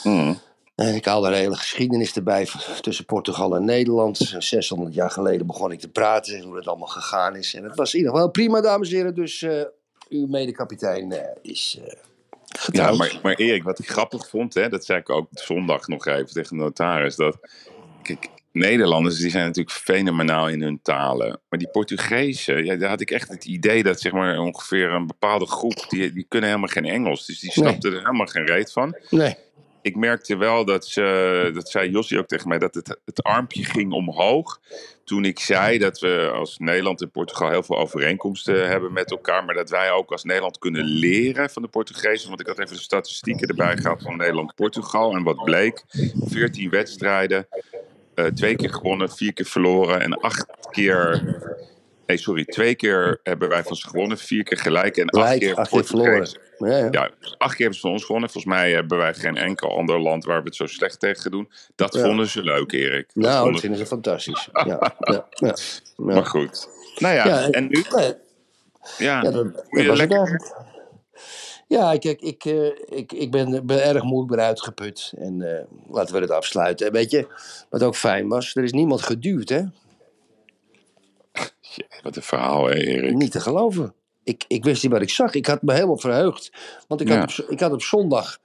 Mm. 0.04 0.40
En 0.76 0.96
ik 0.96 1.06
haal 1.06 1.26
er 1.26 1.32
een 1.32 1.38
hele 1.38 1.56
geschiedenis 1.56 2.14
erbij 2.16 2.48
tussen 2.82 3.06
Portugal 3.06 3.56
en 3.56 3.66
Nederland. 3.66 4.36
600 4.38 4.94
jaar 4.94 5.12
geleden 5.12 5.48
begon 5.48 5.72
ik 5.72 5.80
te 5.80 5.88
praten 5.90 6.42
hoe 6.42 6.56
het 6.56 6.68
allemaal 6.68 6.88
gegaan 6.88 7.36
is. 7.36 7.54
En 7.54 7.64
het 7.64 7.76
was 7.76 7.94
in 7.94 8.00
ieder 8.00 8.14
geval 8.14 8.30
prima, 8.32 8.62
dames 8.62 8.90
en 8.90 8.96
heren. 8.96 9.16
Dus 9.16 9.42
eh, 9.42 9.62
uw 10.10 10.28
medekapitein 10.28 11.12
eh, 11.12 11.20
is 11.42 11.78
Ja, 11.86 11.94
getrouwd. 12.60 12.98
maar, 12.98 13.20
maar 13.24 13.34
Erik, 13.34 13.64
wat 13.64 13.80
ik 13.80 13.90
grappig 13.90 14.30
vond, 14.30 14.54
hè, 14.54 14.70
dat 14.70 14.86
zei 14.86 15.00
ik 15.00 15.10
ook 15.10 15.28
zondag 15.32 15.88
nog 15.88 16.06
even 16.06 16.34
tegen 16.34 16.58
de 16.58 16.64
notaris, 16.64 17.16
dat 17.16 17.38
kijk, 18.04 18.28
Nederlanders 18.52 19.18
die 19.18 19.30
zijn 19.30 19.46
natuurlijk 19.46 19.76
fenomenaal 19.76 20.50
in 20.50 20.62
hun 20.62 20.80
talen. 20.82 21.40
Maar 21.50 21.60
die 21.60 21.70
Portugezen, 21.70 22.66
ja, 22.66 22.76
daar 22.76 22.90
had 22.90 23.02
ik 23.02 23.12
echt 23.12 23.30
het 23.30 23.46
idee 23.46 23.84
dat 23.84 24.02
zeg 24.02 24.12
maar, 24.12 24.40
ongeveer 24.40 24.90
een 24.90 25.08
bepaalde 25.08 25.46
groep, 25.46 25.86
die, 25.90 26.14
die 26.14 26.26
kunnen 26.30 26.50
helemaal 26.50 26.72
geen 26.72 26.86
Engels. 26.86 27.26
Dus 27.26 27.40
die 27.40 27.52
Nee. 27.56 27.66
snapten 27.68 27.92
er 27.92 27.98
helemaal 27.98 28.26
geen 28.26 28.46
reet 28.46 28.72
van. 28.72 28.96
Nee. 29.10 29.36
Ik 29.88 29.96
merkte 29.96 30.38
wel 30.38 30.66
dat 30.66 30.86
ze, 30.86 31.50
dat 31.54 31.70
zei 31.70 31.90
Jossie 31.90 32.20
ook 32.20 32.28
tegen 32.28 32.48
mij, 32.48 32.60
dat 32.60 32.76
het, 32.76 33.00
het 33.06 33.24
armpje 33.24 33.66
ging 33.66 33.92
omhoog. 33.92 34.60
Toen 35.04 35.26
ik 35.26 35.40
zei 35.40 35.78
dat 35.78 36.00
we 36.00 36.32
als 36.34 36.58
Nederland 36.58 37.02
en 37.02 37.12
Portugal 37.12 37.50
heel 37.50 37.64
veel 37.64 37.78
overeenkomsten 37.78 38.68
hebben 38.68 38.94
met 38.94 39.12
elkaar. 39.12 39.46
Maar 39.46 39.56
dat 39.56 39.70
wij 39.70 39.92
ook 39.92 40.12
als 40.12 40.24
Nederland 40.24 40.60
kunnen 40.60 40.84
leren 40.84 41.50
van 41.50 41.62
de 41.62 41.68
Portugezen. 41.68 42.28
Want 42.30 42.42
ik 42.42 42.48
had 42.48 42.60
even 42.60 42.76
de 42.76 42.82
statistieken 42.82 43.48
erbij 43.48 43.78
gehad 43.78 44.02
van 44.02 44.18
Nederland-Portugal. 44.18 45.16
En 45.16 45.24
wat 45.24 45.44
bleek, 45.44 45.84
14 46.26 46.70
wedstrijden, 46.70 47.48
eh, 48.16 48.26
twee 48.26 48.56
keer 48.56 48.74
gewonnen, 48.74 49.10
vier 49.12 49.34
keer 49.34 49.46
verloren 49.46 50.02
en 50.02 50.20
acht 50.20 50.46
keer... 50.72 51.24
Nee, 52.06 52.18
sorry, 52.18 52.46
twee 52.46 52.76
keer 52.76 53.20
hebben 53.24 53.50
wij 53.50 53.64
van 53.64 53.76
ze 53.76 53.88
gewonnen, 53.88 54.18
vier 54.18 54.44
keer 54.44 54.58
gelijk 54.58 54.98
en 54.98 55.10
acht 55.10 55.38
keer 55.38 55.56
acht 55.56 55.70
keer 55.70 55.86
verloren. 55.86 56.47
Ja, 56.58 56.78
ja. 56.78 56.88
Ja, 56.92 57.12
acht 57.38 57.56
keer 57.56 57.58
hebben 57.58 57.74
ze 57.76 57.80
van 57.80 57.92
ons 57.92 58.04
gewonnen. 58.04 58.30
Volgens 58.30 58.54
mij 58.54 58.72
hebben 58.72 58.98
wij 58.98 59.14
geen 59.14 59.38
enkel 59.38 59.78
ander 59.78 60.00
land 60.00 60.26
waar 60.26 60.40
we 60.40 60.46
het 60.46 60.56
zo 60.56 60.66
slecht 60.66 61.00
tegen 61.00 61.32
doen. 61.32 61.50
Dat 61.76 61.94
Ja. 61.94 62.02
vonden 62.02 62.28
ze 62.28 62.44
leuk, 62.44 62.72
Erik. 62.72 63.10
Dat 63.14 63.24
Nou, 63.24 63.34
vonden 63.36 63.52
dat 63.52 63.62
vinden 63.62 63.80
ze 63.80 63.86
fantastisch. 63.86 64.50
Maar 65.96 66.26
goed. 66.26 66.70
Nou 66.96 67.16
ja, 67.16 67.50
en 67.50 67.68
nu? 67.68 67.84
Nee, 67.96 68.14
Ja, 68.98 69.22
Ja, 69.24 69.32
dat, 69.32 69.46
was 69.70 69.98
lekker-. 69.98 70.66
Ja, 71.68 71.98
kijk, 71.98 72.22
ik, 72.22 72.46
eh, 72.46 72.66
ik, 72.98 73.14
ik 73.14 73.32
ben, 73.32 73.66
ben 73.66 73.84
erg 73.84 74.04
moe, 74.04 74.24
ik 74.24 74.30
ben 74.30 74.40
uitgeput. 74.40 75.14
En 75.18 75.42
eh, 75.42 75.64
laten 75.90 76.16
we 76.16 76.22
het 76.22 76.32
afsluiten. 76.32 76.88
En 76.88 76.94
weet 76.94 77.12
je, 77.12 77.28
wat 77.70 77.84
ook 77.84 77.96
fijn 77.96 78.28
was, 78.28 78.56
er 78.56 78.64
is 78.64 78.72
niemand 78.72 79.02
geduwd, 79.02 79.50
hè? 79.50 79.62
Wat 82.04 82.16
een 82.16 82.22
verhaal, 82.22 82.66
hè, 82.66 82.74
Erik. 82.74 83.14
Niet 83.14 83.32
te 83.32 83.40
geloven. 83.40 83.94
Ik, 84.28 84.46
ik 84.48 84.64
wist 84.64 84.84
niet 84.84 84.92
wat 84.92 85.02
ik 85.02 85.10
zag. 85.10 85.34
Ik 85.34 85.46
had 85.46 85.62
me 85.62 85.74
helemaal 85.74 85.98
verheugd. 85.98 86.52
Want 86.88 87.02
ik, 87.02 87.08
Ja. 87.08 87.20
had, 87.20 87.40
op, 87.40 87.50
ik 87.50 87.60
had 87.60 87.72
op 87.72 87.82
zondag... 87.82 88.38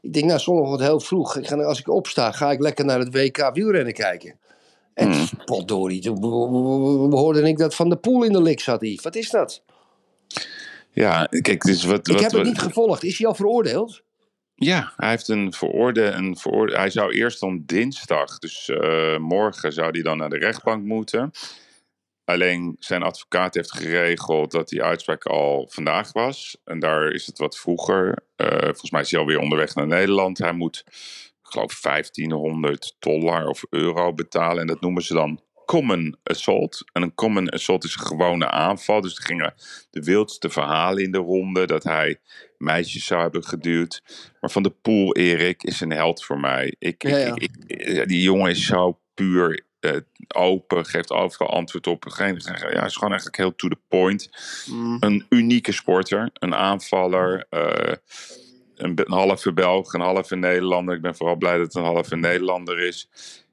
Ik 0.00 0.12
denk, 0.12 0.26
nou, 0.26 0.38
zondag 0.38 0.66
wordt 0.66 0.82
heel 0.82 1.00
vroeg. 1.00 1.36
Ik 1.36 1.46
ga, 1.46 1.56
als 1.62 1.78
ik 1.78 1.88
opsta, 1.88 2.32
ga 2.32 2.50
ik 2.50 2.60
lekker 2.60 2.84
naar 2.84 2.98
het 2.98 3.14
WK 3.14 3.50
wielrennen 3.52 3.92
kijken. 3.92 4.38
En 4.94 5.12
Hmm. 5.12 5.26
potdorie, 5.44 6.00
toen 6.00 7.12
hoorde 7.12 7.48
ik 7.48 7.58
dat 7.58 7.74
Van 7.74 7.88
de 7.88 7.96
Poel 7.96 8.24
in 8.24 8.32
de 8.32 8.42
lik 8.42 8.60
zat, 8.60 8.82
Yves. 8.82 9.02
Wat 9.02 9.16
is 9.16 9.30
dat? 9.30 9.62
Ja, 10.90 11.28
kijk, 11.40 11.62
dus 11.62 11.84
wat... 11.84 12.08
Ik 12.08 12.12
wat, 12.12 12.22
heb 12.22 12.32
het 12.32 12.44
niet 12.44 12.58
gevolgd. 12.58 13.04
Is 13.04 13.18
hij 13.18 13.26
al 13.26 13.34
veroordeeld? 13.34 14.02
Ja, 14.54 14.92
hij 14.96 15.10
heeft 15.10 15.28
een 15.28 15.52
veroorde, 15.52 16.02
een 16.04 16.36
veroorde... 16.36 16.76
Hij 16.76 16.90
zou 16.90 17.12
eerst 17.12 17.40
dan 17.40 17.62
dinsdag, 17.66 18.38
dus 18.38 18.68
eh, 18.68 19.18
morgen 19.18 19.72
zou 19.72 19.90
hij 19.90 20.02
dan 20.02 20.18
naar 20.18 20.30
de 20.30 20.38
rechtbank 20.38 20.84
moeten. 20.84 21.30
Alleen 22.32 22.76
zijn 22.78 23.02
advocaat 23.02 23.54
heeft 23.54 23.72
geregeld 23.72 24.50
dat 24.50 24.68
die 24.68 24.82
uitspraak 24.82 25.24
al 25.24 25.68
vandaag 25.70 26.12
was. 26.12 26.56
En 26.64 26.78
daar 26.78 27.10
is 27.10 27.26
het 27.26 27.38
wat 27.38 27.58
vroeger. 27.58 28.18
Eh, 28.36 28.46
volgens 28.62 28.90
mij 28.90 29.00
is 29.00 29.10
hij 29.10 29.20
alweer 29.20 29.38
onderweg 29.38 29.74
naar 29.74 29.86
Nederland. 29.86 30.38
Hij 30.38 30.52
moet, 30.52 30.84
ik 30.86 30.92
geloof, 31.42 31.80
1500 31.80 32.96
dollar 32.98 33.46
of 33.46 33.64
euro 33.70 34.12
betalen. 34.14 34.60
En 34.60 34.66
dat 34.66 34.80
noemen 34.80 35.02
ze 35.02 35.14
dan 35.14 35.40
common 35.64 36.16
assault. 36.22 36.84
En 36.92 37.02
een 37.02 37.14
common 37.14 37.48
assault 37.48 37.84
is 37.84 37.94
een 37.94 38.06
gewone 38.06 38.50
aanval. 38.50 39.00
Dus 39.00 39.16
er 39.16 39.22
gingen 39.24 39.54
de 39.90 40.02
wildste 40.02 40.50
verhalen 40.50 41.02
in 41.02 41.12
de 41.12 41.18
ronde. 41.18 41.66
Dat 41.66 41.84
hij 41.84 42.16
meisjes 42.58 43.04
zou 43.04 43.20
hebben 43.22 43.44
geduwd. 43.44 44.02
Maar 44.40 44.50
Van 44.50 44.62
de 44.62 44.70
Poel, 44.70 45.16
Erik, 45.16 45.62
is 45.62 45.80
een 45.80 45.92
held 45.92 46.24
voor 46.24 46.40
mij. 46.40 46.74
Ik, 46.78 47.02
Ja, 47.08 47.16
ja. 47.16 47.34
ik, 47.34 47.50
ik- 47.66 48.08
die 48.08 48.22
jongen 48.22 48.50
is 48.50 48.66
zo 48.66 49.00
puur 49.14 49.68
open, 50.28 50.86
geeft 50.86 51.10
overal 51.10 51.50
antwoord 51.50 51.86
op. 51.86 52.04
Geen, 52.08 52.40
ja, 52.44 52.84
is 52.84 52.94
gewoon 52.94 53.10
eigenlijk 53.10 53.36
heel 53.36 53.54
to 53.54 53.68
the 53.68 53.78
point. 53.88 54.30
Een 55.00 55.26
unieke 55.28 55.72
sporter, 55.72 56.30
een 56.32 56.54
aanvaller. 56.54 57.46
eh, 57.50 57.94
een, 58.80 59.00
een 59.04 59.12
halve 59.12 59.52
Belg, 59.52 59.92
een 59.92 60.00
halve 60.00 60.36
Nederlander. 60.36 60.94
Ik 60.94 61.02
ben 61.02 61.16
vooral 61.16 61.36
blij 61.36 61.56
dat 61.56 61.66
het 61.66 61.74
een 61.74 61.82
halve 61.82 62.16
Nederlander 62.16 62.78
is. 62.78 63.08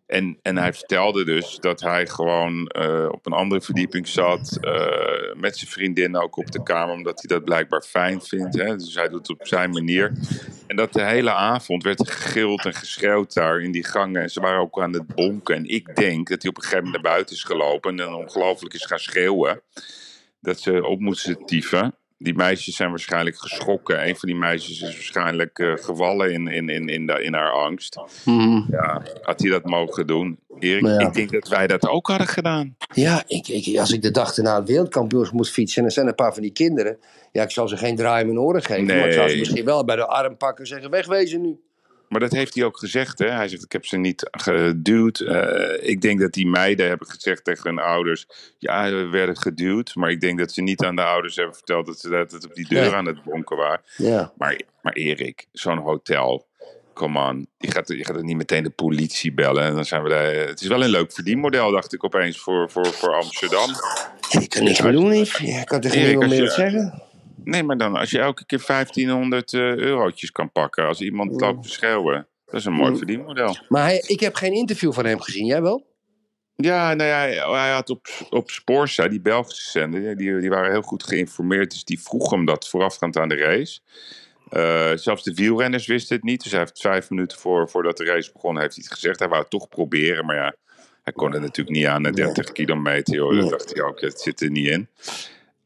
En, 0.07 0.37
en 0.41 0.57
hij 0.57 0.73
vertelde 0.73 1.25
dus 1.25 1.57
dat 1.59 1.79
hij 1.79 2.07
gewoon 2.07 2.67
eh, 2.67 3.07
op 3.11 3.25
een 3.25 3.33
andere 3.33 3.61
verdieping 3.61 4.07
zat. 4.07 4.57
eh, 4.61 5.33
met 5.35 5.57
zijn 5.57 5.71
vriendin 5.71 6.17
ook 6.17 6.37
op 6.37 6.51
de 6.51 6.63
kamer, 6.63 6.95
omdat 6.95 7.21
hij 7.21 7.37
dat 7.37 7.45
blijkbaar 7.45 7.81
fijn 7.81 8.21
vindt. 8.21 8.57
Hè? 8.57 8.75
Dus 8.75 8.95
hij 8.95 9.09
doet 9.09 9.27
het 9.27 9.39
op 9.39 9.47
zijn 9.47 9.69
manier. 9.69 10.11
En 10.67 10.75
dat 10.75 10.93
de 10.93 11.03
hele 11.03 11.31
avond 11.33 11.83
werd 11.83 11.99
er 11.99 12.13
gegild 12.13 12.65
en 12.65 12.73
geschreeuwd 12.73 13.33
daar 13.33 13.61
in 13.61 13.71
die 13.71 13.83
gangen. 13.85 14.21
En 14.21 14.29
ze 14.29 14.39
waren 14.39 14.61
ook 14.61 14.81
aan 14.81 14.93
het 14.93 15.07
bonken. 15.15 15.55
En 15.55 15.65
ik 15.65 15.95
denk 15.95 16.27
dat 16.29 16.41
hij 16.41 16.51
op 16.51 16.57
een 16.57 16.63
gegeven 16.63 16.83
moment 16.83 17.03
naar 17.03 17.13
buiten 17.13 17.35
is 17.35 17.43
gelopen 17.43 17.89
en 17.91 17.97
dan 17.97 18.15
ongelooflijk 18.15 18.73
is 18.73 18.85
gaan 18.85 18.99
schreeuwen. 18.99 19.61
dat 20.39 20.59
ze 20.59 20.85
op 20.85 20.99
moeten 20.99 21.45
tieven. 21.45 21.95
Die 22.19 22.33
meisjes 22.35 22.75
zijn 22.75 22.89
waarschijnlijk 22.89 23.37
geschrokken. 23.37 24.07
Een 24.07 24.15
van 24.15 24.29
die 24.29 24.37
meisjes 24.37 24.81
is 24.81 24.93
waarschijnlijk 24.93 25.59
eh, 25.59 25.73
gevallen 25.75 26.31
in, 26.33 26.47
in, 26.47 26.69
in, 26.69 26.87
in, 26.89 27.05
de- 27.05 27.23
in 27.23 27.33
haar 27.33 27.51
angst. 27.51 27.99
Mhm. 28.25 28.61
Ja, 28.71 29.01
had 29.21 29.39
hij 29.39 29.49
dat 29.49 29.65
mogen 29.65 30.07
doen? 30.07 30.39
Erik, 30.59 30.85
ja. 30.85 30.99
ik 30.99 31.13
denk 31.13 31.31
dat 31.31 31.47
wij 31.47 31.67
dat 31.67 31.87
ook 31.87 32.07
hadden 32.07 32.27
gedaan. 32.27 32.75
Ja, 32.93 33.23
ik, 33.27 33.47
ik, 33.47 33.77
als 33.79 33.91
ik 33.91 34.01
de 34.01 34.11
dag 34.11 34.37
erna 34.37 34.55
het 34.59 34.67
wereldkampioens 34.67 35.31
moet 35.31 35.49
fietsen 35.49 35.79
en 35.81 35.87
er 35.87 35.93
zijn 35.93 36.07
een 36.07 36.15
paar 36.15 36.33
van 36.33 36.41
die 36.41 36.51
kinderen. 36.51 36.97
Ja, 37.31 37.43
ik 37.43 37.51
zal 37.51 37.67
ze 37.67 37.77
geen 37.77 37.95
draai 37.95 38.21
in 38.21 38.27
mijn 38.27 38.39
oren 38.39 38.63
geven. 38.63 38.85
Maar 38.85 38.95
ik 39.07 39.13
zou 39.13 39.23
ze 39.27 39.29
Nee. 39.33 39.37
misschien 39.39 39.65
wel 39.65 39.85
bij 39.85 39.95
de 39.95 40.05
arm 40.05 40.37
pakken 40.37 40.63
en 40.63 40.69
zeggen: 40.69 40.89
wegwezen 40.89 41.41
nu. 41.41 41.59
Maar 42.09 42.19
dat 42.19 42.31
heeft 42.31 42.55
hij 42.55 42.63
ook 42.63 42.77
gezegd. 42.77 43.19
Hè? 43.19 43.29
Hij 43.29 43.47
zegt, 43.47 43.63
ik 43.63 43.71
heb 43.71 43.85
ze 43.85 43.97
niet 43.97 44.27
geduwd. 44.31 45.19
Eh, 45.19 45.89
ik 45.89 46.01
denk 46.01 46.19
dat 46.19 46.33
die 46.33 46.47
meiden 46.47 46.87
hebben 46.87 47.07
gezegd 47.07 47.43
tegen 47.43 47.69
hun 47.69 47.79
ouders... 47.79 48.27
ja, 48.57 48.89
we 48.89 49.07
werden 49.07 49.37
geduwd. 49.37 49.95
Maar 49.95 50.09
ik 50.09 50.21
denk 50.21 50.39
dat 50.39 50.51
ze 50.51 50.61
niet 50.61 50.83
aan 50.83 50.95
de 50.95 51.03
ouders 51.03 51.35
hebben 51.35 51.55
verteld... 51.55 51.85
dat 51.85 51.99
ze 51.99 52.09
dat 52.09 52.31
het 52.31 52.45
op 52.45 52.55
die 52.55 52.67
deur 52.67 52.81
Nee. 52.81 52.93
aan 52.93 53.05
het 53.05 53.23
bonken 53.23 53.57
waren. 53.57 53.81
Ja. 53.97 54.31
Maar, 54.37 54.61
maar 54.81 54.93
Erik, 54.93 55.47
zo'n 55.51 55.77
hotel... 55.77 56.45
Come 56.93 57.19
on, 57.29 57.47
je 57.57 57.71
gaat, 57.71 57.87
je 57.87 58.05
gaat 58.05 58.15
er 58.15 58.23
niet 58.23 58.37
meteen 58.37 58.63
de 58.63 58.69
politie 58.69 59.33
bellen. 59.33 59.63
En 59.63 59.75
dan 59.75 59.85
zijn 59.85 60.03
we 60.03 60.09
daar, 60.09 60.33
het 60.33 60.61
is 60.61 60.67
wel 60.67 60.83
een 60.83 60.89
leuk 60.89 61.11
verdienmodel, 61.11 61.71
dacht 61.71 61.93
ik 61.93 62.03
opeens, 62.03 62.39
voor, 62.39 62.71
voor, 62.71 62.85
voor 62.85 63.13
Amsterdam. 63.15 63.69
Je 64.29 64.47
kan 64.47 64.63
niks 64.63 64.81
meer 64.81 64.91
doen, 64.91 65.13
Yves. 65.15 65.37
Je 65.37 65.63
kan 65.63 65.79
niemand 65.79 66.23
als 66.23 66.39
meer 66.39 66.49
zeggen. 66.49 67.01
Nee, 67.43 67.63
maar 67.63 67.77
dan 67.77 67.95
als 67.95 68.11
je 68.11 68.19
elke 68.19 68.45
keer 68.45 68.63
1500 68.67 69.53
eh, 69.53 69.61
eurotjes 69.75 70.31
kan 70.31 70.51
pakken... 70.51 70.85
als 70.87 71.01
iemand 71.01 71.41
loopt 71.41 71.63
te 71.63 71.69
schreeuwen, 71.69 72.27
dat 72.45 72.55
is 72.55 72.65
een 72.65 72.73
mooi 72.73 72.91
Mm. 72.91 72.97
verdienmodel. 72.97 73.57
Maar 73.69 73.83
hij, 73.83 74.03
ik 74.07 74.19
heb 74.19 74.35
geen 74.35 74.53
interview 74.53 74.93
van 74.93 75.05
hem 75.05 75.19
gezien. 75.21 75.45
Jij 75.45 75.61
wel? 75.61 75.85
Ja, 76.55 76.93
nou 76.93 77.09
ja, 77.09 77.51
hij- 77.51 77.71
had 77.71 77.89
op, 77.89 78.07
op 78.29 78.49
Sporza, 78.49 79.07
die 79.07 79.21
Belgische 79.21 79.69
zender, 79.71 80.17
die, 80.17 80.39
die 80.39 80.49
waren 80.49 80.71
heel 80.71 80.81
goed 80.81 81.03
geïnformeerd. 81.03 81.71
Dus 81.71 81.83
die 81.83 82.01
vroeg 82.01 82.31
hem 82.31 82.45
dat 82.45 82.67
voorafgaand 82.69 83.17
aan 83.17 83.29
de 83.29 83.35
race. 83.35 83.79
Eh, 84.49 84.91
zelfs 84.95 85.23
de 85.23 85.33
wielrenners 85.33 85.87
wisten 85.87 86.15
het 86.15 86.25
niet. 86.25 86.43
Dus 86.43 86.51
hij 86.51 86.59
heeft 86.61 86.81
vijf 86.81 87.09
minuten 87.09 87.37
voor, 87.37 87.69
voordat 87.69 87.97
de 87.97 88.03
race 88.05 88.31
begon, 88.33 88.59
heeft 88.59 88.75
hij 88.75 88.83
het 88.87 88.93
gezegd. 88.93 89.19
Hij 89.19 89.27
wou 89.27 89.41
het 89.41 89.49
toch 89.49 89.67
proberen, 89.69 90.25
maar 90.25 90.35
ja, 90.35 90.55
hij 91.03 91.13
kon 91.13 91.33
er 91.33 91.41
natuurlijk 91.41 91.77
niet 91.77 91.85
aan, 91.85 92.03
de 92.03 92.11
30 92.11 92.51
kilometer. 92.51 93.15
Joh. 93.15 93.39
Dat 93.39 93.49
dacht 93.49 93.73
hij 93.73 93.83
ook, 93.83 94.01
het 94.01 94.21
zit 94.21 94.41
er 94.41 94.49
niet 94.51 94.67
in. 94.67 94.87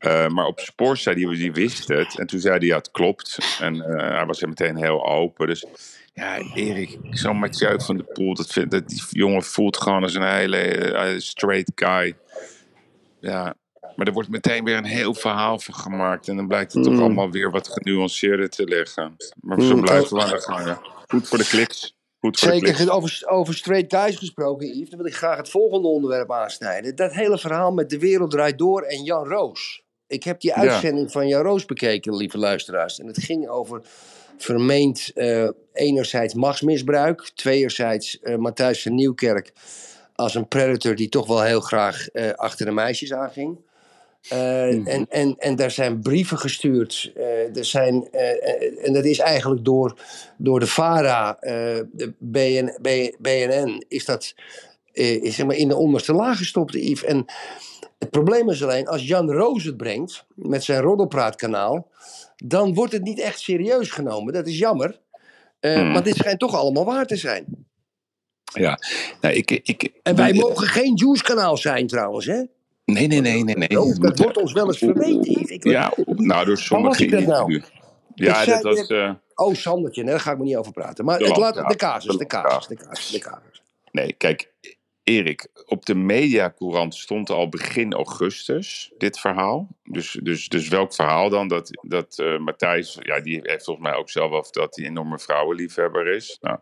Eh, 0.01 0.27
maar 0.27 0.45
op 0.45 0.59
Sporza, 0.59 1.13
die, 1.13 1.29
die 1.29 1.51
wist 1.51 1.87
het. 1.87 2.19
En 2.19 2.27
toen 2.27 2.39
zei 2.39 2.57
hij, 2.57 2.67
ja, 2.67 2.75
het 2.77 2.91
klopt. 2.91 3.37
En 3.59 3.81
eh, 3.81 4.15
hij 4.15 4.25
was 4.25 4.41
er 4.41 4.47
meteen 4.47 4.75
heel 4.75 5.05
open. 5.07 5.47
Dus 5.47 5.65
ja, 6.13 6.37
Erik, 6.55 6.97
zo'n 7.09 7.37
Mathieu 7.39 7.81
van 7.81 7.97
der 7.97 8.05
Poel, 8.05 8.33
dat, 8.33 8.47
vindt, 8.51 8.71
dat 8.71 8.87
die 8.89 9.01
jongen 9.09 9.43
voelt 9.43 9.77
gewoon 9.77 10.03
als 10.03 10.13
een 10.13 10.33
hele 10.35 10.57
eh, 10.57 11.19
straight 11.19 11.71
guy. 11.75 12.15
Ja, 13.19 13.53
maar 13.95 14.07
er 14.07 14.13
wordt 14.13 14.29
meteen 14.29 14.63
weer 14.63 14.77
een 14.77 14.83
heel 14.85 15.13
verhaal 15.13 15.59
van 15.59 15.73
gemaakt. 15.73 16.27
En 16.27 16.35
dan 16.35 16.47
blijkt 16.47 16.73
het 16.73 16.83
toch 16.83 16.93
Mm. 16.93 17.01
allemaal 17.01 17.31
weer 17.31 17.51
wat 17.51 17.67
genuanceerder 17.67 18.49
te 18.49 18.63
liggen. 18.63 19.15
Maar 19.41 19.61
zo 19.61 19.75
Mm, 19.75 19.81
blijven 19.81 20.17
we 20.17 20.23
aan 20.23 20.29
de 20.29 20.41
gang. 20.41 20.77
Goed 21.07 21.27
voor 21.27 21.37
de 21.37 21.47
kliks. 21.47 21.95
Goed 22.19 22.39
voor 22.39 22.51
de 22.51 22.57
Zeker 22.57 22.91
over, 22.91 23.21
over 23.25 23.53
straight 23.53 23.95
guys 23.95 24.15
gesproken, 24.17 24.67
Yves. 24.67 24.89
Dan 24.89 24.99
wil 24.99 25.07
ik 25.07 25.15
graag 25.15 25.37
het 25.37 25.49
volgende 25.49 25.87
onderwerp 25.87 26.31
aansnijden. 26.31 26.95
Dat 26.95 27.13
hele 27.13 27.37
verhaal 27.37 27.71
met 27.71 27.89
De 27.89 27.99
Wereld 27.99 28.31
Draait 28.31 28.57
Door 28.57 28.81
en 28.81 29.03
Jan 29.03 29.27
Roos. 29.27 29.83
Ik 30.11 30.23
heb 30.23 30.41
die 30.41 30.53
uitzending 30.53 31.11
van 31.11 31.27
Jan 31.27 31.41
Roos 31.41 31.65
bekeken, 31.65 32.15
lieve 32.15 32.37
luisteraars. 32.37 32.99
En 32.99 33.07
het 33.07 33.23
ging 33.23 33.47
over 33.47 33.81
vermeend 34.37 35.11
eh, 35.15 35.49
enerzijds 35.73 36.33
machtsmisbruik. 36.33 37.31
Tweerzijds 37.35 38.19
eh 38.19 38.35
Matthijs 38.35 38.81
van 38.81 38.95
Nieuwkerk 38.95 39.53
als 40.15 40.35
een 40.35 40.47
predator 40.47 40.95
die 40.95 41.09
toch 41.09 41.27
wel 41.27 41.41
heel 41.41 41.61
graag 41.61 42.07
eh, 42.07 42.31
achter 42.31 42.65
de 42.65 42.71
meisjes 42.71 43.13
aanging. 43.13 43.57
Mhm. 44.29 44.87
en, 44.87 45.05
en, 45.09 45.35
en 45.37 45.55
daar 45.55 45.71
zijn 45.71 46.01
brieven 46.01 46.37
gestuurd. 46.37 47.11
er 47.53 47.65
zijn, 47.65 48.11
en 48.83 48.93
dat 48.93 49.05
is 49.05 49.19
eigenlijk 49.19 49.65
door, 49.65 49.95
door 50.37 50.59
de 50.59 50.67
VARA, 50.67 51.37
eh, 51.39 51.53
de 51.91 52.13
BN, 52.17 52.77
BNN, 53.19 53.85
is 53.87 54.05
dat 54.05 54.33
zeg 55.23 55.45
maar 55.45 55.55
in 55.55 55.67
de 55.67 55.75
onderste 55.75 56.13
laag 56.13 56.37
gestopt, 56.37 56.73
Yves. 56.73 57.03
En 57.03 57.25
het 58.01 58.09
probleem 58.09 58.49
is 58.49 58.63
alleen, 58.63 58.87
als 58.87 59.07
Jan 59.07 59.31
Roos 59.31 59.63
het 59.63 59.77
brengt 59.77 60.25
met 60.35 60.63
zijn 60.63 60.81
Roddelpraatkanaal, 60.81 61.87
dan 62.35 62.73
wordt 62.73 62.91
het 62.93 63.03
niet 63.03 63.19
echt 63.19 63.39
serieus 63.39 63.89
genomen. 63.91 64.33
Dat 64.33 64.47
is 64.47 64.57
jammer. 64.57 64.99
Eh, 65.59 65.75
Hmm. 65.75 65.91
Maar 65.91 66.03
dit 66.03 66.15
schijnt 66.15 66.39
toch 66.39 66.55
allemaal 66.55 66.85
waar 66.85 67.05
te 67.05 67.15
zijn. 67.15 67.45
Ja, 68.53 68.79
nou, 69.21 69.35
ik, 69.35 69.51
ik, 69.51 69.91
En 70.03 70.15
wij 70.15 70.33
mogen 70.33 70.67
geen 70.67 70.95
Juice-kanaal 70.95 71.57
zijn 71.57 71.87
trouwens, 71.87 72.25
hè? 72.25 72.41
Nee, 72.85 73.07
nee, 73.07 73.21
nee, 73.21 73.43
nee. 73.43 73.55
nee. 73.55 73.81
Oh, 73.81 73.95
dat 73.99 74.19
wordt 74.19 74.37
ons 74.37 74.53
wel 74.53 74.67
eens 74.67 74.77
verweten. 74.77 75.49
Ik, 75.53 75.63
Ja, 75.63 75.93
nou, 76.05 76.45
door 76.45 76.57
sommige 76.57 77.03
ik 77.03 77.11
dat 77.11 77.25
nou? 77.25 77.61
Ja, 78.15 78.41
Ik 78.41 78.47
dat 78.47 78.61
was... 78.61 78.87
eh, 78.87 79.11
Oh, 79.35 79.55
Sandertje, 79.55 80.01
nee, 80.03 80.11
daar 80.11 80.19
ga 80.19 80.31
ik 80.31 80.37
me 80.37 80.43
niet 80.43 80.55
over 80.55 80.71
praten. 80.71 81.05
Maar 81.05 81.17
De 81.19 81.25
het 81.25 81.37
laat, 81.37 81.55
de 81.69 81.75
casus, 81.75 82.11
de 82.11 82.17
De 82.17 82.25
casus, 82.25 82.67
de 82.67 82.75
casus, 82.75 83.09
de 83.11 83.19
casus. 83.19 83.61
Nee, 83.91 84.13
kijk, 84.13 84.51
Erik, 85.11 85.47
op 85.65 85.85
de 85.85 85.95
mediacourant 85.95 86.95
stond 86.95 87.29
al 87.29 87.49
begin 87.49 87.93
augustus 87.93 88.91
dit 88.97 89.19
verhaal. 89.19 89.67
Dus, 89.83 90.19
dus, 90.23 90.47
dus 90.47 90.67
welk 90.67 90.93
verhaal 90.93 91.29
dan? 91.29 91.47
Dat, 91.47 91.69
dat 91.81 92.19
eh, 92.19 92.37
Matthijs, 92.37 92.97
ja, 92.99 93.19
die 93.19 93.39
heeft 93.43 93.63
volgens 93.65 93.87
mij 93.87 93.95
ook 93.95 94.09
zelf 94.09 94.29
verteld 94.31 94.53
dat 94.53 94.75
hij 94.75 94.85
een 94.85 94.91
enorme 94.91 95.19
vrouwenliefhebber 95.19 96.07
is. 96.07 96.37
Nou, 96.41 96.57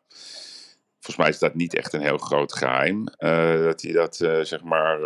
volgens 0.94 1.15
mij 1.18 1.29
is 1.29 1.39
dat 1.39 1.56
niet 1.56 1.75
echt 1.75 1.94
een 1.94 2.01
heel 2.01 2.18
groot 2.18 2.53
geheim. 2.53 3.08
eh, 3.18 3.62
dat 3.63 3.82
hij 3.82 3.91
dat, 3.91 4.20
eh, 4.22 4.39
zeg 4.41 4.63
maar... 4.63 5.00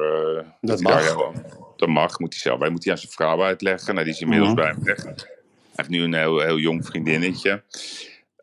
Dat 0.62 0.80
daar 0.82 0.82
mag. 0.82 1.34
dat 1.78 1.90
mag, 1.90 2.20
moet 2.20 2.34
hij 2.34 2.42
zelf. 2.42 2.60
Hij 2.60 2.70
moet 2.70 2.84
hij 2.84 2.94
aan 2.94 3.00
zijn 3.00 3.12
vrouw 3.12 3.44
uitleggen. 3.44 3.94
Nou, 3.94 4.06
die 4.06 4.14
is 4.16 4.22
inmiddels 4.22 4.50
Mhm. 4.54 4.60
bij 4.62 4.68
hem 4.70 4.84
weg. 4.84 5.04
Hij 5.04 5.16
heeft 5.86 5.90
nu 5.90 6.04
een 6.04 6.14
heel, 6.14 6.40
heel 6.40 6.58
jong 6.58 6.86
vriendinnetje. 6.86 7.64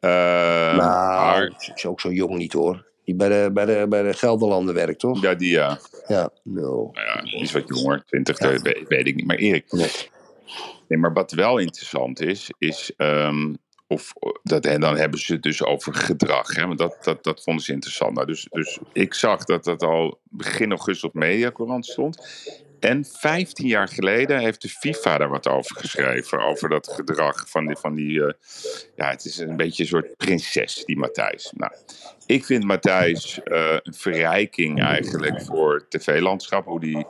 Nou, 0.00 0.76
maar, 0.76 1.70
is 1.74 1.86
ook 1.86 2.00
zo 2.00 2.10
jong 2.12 2.36
niet 2.36 2.52
hoor. 2.52 2.88
Die 3.10 3.18
bij 3.18 3.28
de, 3.28 3.50
bij 3.52 3.64
de, 3.64 3.86
bij 3.88 4.02
de 4.02 4.12
Gelderlanden 4.12 4.74
werkt, 4.74 4.98
toch? 4.98 5.22
ja, 5.22 5.34
die 5.34 5.50
ja. 5.50 5.78
Ja, 6.06 6.30
no. 6.42 6.90
Nou 6.92 7.06
ja, 7.06 7.22
die 7.22 7.40
is 7.40 7.52
wat 7.52 7.68
jonger, 7.68 8.02
20, 8.06 8.38
Ja. 8.38 8.50
dat 8.50 8.62
weet, 8.62 8.88
weet 8.88 9.06
ik 9.06 9.14
niet. 9.14 9.26
Maar 9.26 9.36
Erik, 9.36 9.72
Nee. 9.72 9.90
nee, 10.88 10.98
maar 10.98 11.12
wat 11.12 11.32
wel 11.32 11.58
interessant 11.58 12.20
is, 12.20 12.50
is 12.58 12.92
ehm, 12.96 13.54
of 13.86 14.12
dat, 14.42 14.64
en 14.66 14.80
dan 14.80 14.96
hebben 14.96 15.20
ze 15.20 15.32
het 15.32 15.42
dus 15.42 15.64
over 15.64 15.94
gedrag. 15.94 16.54
Hè? 16.54 16.66
Want 16.66 16.78
dat, 16.78 16.96
dat, 17.02 17.24
dat 17.24 17.42
vonden 17.42 17.64
ze 17.64 17.72
interessant. 17.72 18.14
Nou, 18.14 18.26
dus, 18.26 18.46
dus 18.50 18.78
ik 18.92 19.14
zag 19.14 19.44
dat 19.44 19.64
dat 19.64 19.82
al 19.82 20.20
begin 20.22 20.70
augustus 20.70 21.04
op 21.04 21.14
Mediacourant 21.14 21.86
stond. 21.86 22.18
En 22.80 23.04
15 23.04 23.66
jaar 23.66 23.88
geleden 23.88 24.38
heeft 24.38 24.62
de 24.62 24.68
FIFA 24.68 25.18
daar 25.18 25.28
wat 25.28 25.48
over 25.48 25.76
geschreven. 25.76 26.40
Over 26.40 26.68
dat 26.68 26.92
gedrag 26.92 27.48
van 27.48 27.66
die. 27.66 27.76
Van 27.76 27.94
die 27.94 28.24
eh, 28.24 28.32
ja, 28.96 29.10
het 29.10 29.24
is 29.24 29.38
een 29.38 29.56
beetje 29.56 29.82
een 29.82 29.88
soort 29.88 30.16
prinses, 30.16 30.84
die 30.84 30.98
Matthijs. 30.98 31.52
Nou, 31.56 31.72
ik 32.30 32.44
vind 32.44 32.64
Matthijs 32.64 33.42
eh, 33.42 33.76
een 33.82 33.94
verrijking 33.94 34.82
eigenlijk 34.82 35.42
voor 35.42 35.74
het 35.74 35.90
tv-landschap. 35.90 36.64
Hoe 36.66 36.80
die 36.80 37.06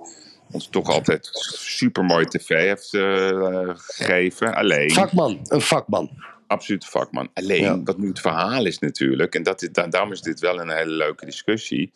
ons 0.52 0.68
toch 0.68 0.88
altijd 0.88 1.28
supermooi 1.58 2.24
tv 2.26 2.48
heeft 2.48 2.94
eh, 2.94 3.68
gegeven. 3.74 4.54
Alleen 4.54 4.90
Vakman, 4.90 5.40
een 5.42 5.60
vakman. 5.60 6.10
absoluut 6.46 6.86
vakman. 6.86 7.28
Alleen, 7.34 7.62
Ja. 7.62 7.82
wat 7.82 7.98
nu 7.98 8.08
het 8.08 8.20
verhaal 8.20 8.66
is 8.66 8.78
natuurlijk, 8.78 9.34
en 9.34 9.42
dat 9.42 9.68
da- 9.72 9.86
daarom 9.86 10.12
is 10.12 10.20
dit 10.22 10.40
wel 10.40 10.60
een 10.60 10.70
hele 10.70 10.92
leuke 10.92 11.24
discussie. 11.24 11.92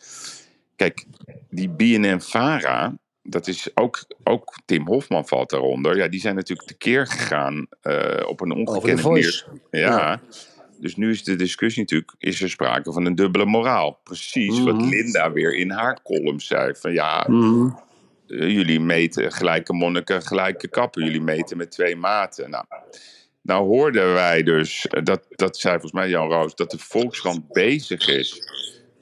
Kijk, 0.77 1.05
die 1.51 1.69
BNN-Vara, 1.69 2.95
dat 3.23 3.47
is 3.47 3.69
ook, 3.75 4.05
ook 4.25 4.55
Tim 4.65 4.87
Hofman 4.87 5.27
valt 5.29 5.51
daaronder. 5.51 5.97
Ja, 5.97 6.09
die 6.09 6.21
zijn 6.21 6.35
natuurlijk 6.35 6.69
tekeer 6.69 7.07
gegaan 7.07 7.67
eh, 7.81 8.29
op 8.29 8.41
een 8.41 8.53
ongekende 8.53 9.03
manier. 9.03 9.47
Ja. 9.71 10.21
Dus 10.85 10.97
nu 10.97 11.11
is 11.11 11.25
de 11.25 11.37
discussie 11.37 11.83
natuurlijk, 11.83 12.15
is 12.19 12.43
er 12.43 12.51
sprake 12.51 12.93
van 12.93 13.07
een 13.07 13.15
dubbele 13.15 13.45
moraal? 13.45 14.01
Precies 14.03 14.63
wat 14.63 14.75
Mhm. 14.77 14.89
Linda 14.89 15.33
weer 15.33 15.55
in 15.57 15.71
haar 15.71 16.03
column 16.03 16.41
zei. 16.41 16.75
Van 16.75 16.93
ja, 16.93 17.25
Mhm. 17.29 17.67
eh, 18.29 18.49
jullie 18.49 18.81
meten 18.81 19.33
gelijke 19.33 19.73
monniken, 19.73 20.23
gelijke 20.23 20.69
kappen. 20.69 21.05
Jullie 21.05 21.21
meten 21.21 21.57
met 21.57 21.71
twee 21.71 21.97
maten. 21.97 22.51
Nou, 22.51 22.65
nou 23.43 23.65
hoorden 23.65 24.13
wij 24.13 24.43
dus, 24.43 24.87
eh, 24.87 25.03
dat, 25.03 25.25
dat 25.29 25.57
zei 25.57 25.73
volgens 25.73 25.93
mij 25.93 26.09
Jan 26.09 26.29
Roos, 26.29 26.55
dat 26.55 26.71
de 26.71 26.79
Volkskrant 26.79 27.49
bezig 27.53 28.09
is 28.09 28.49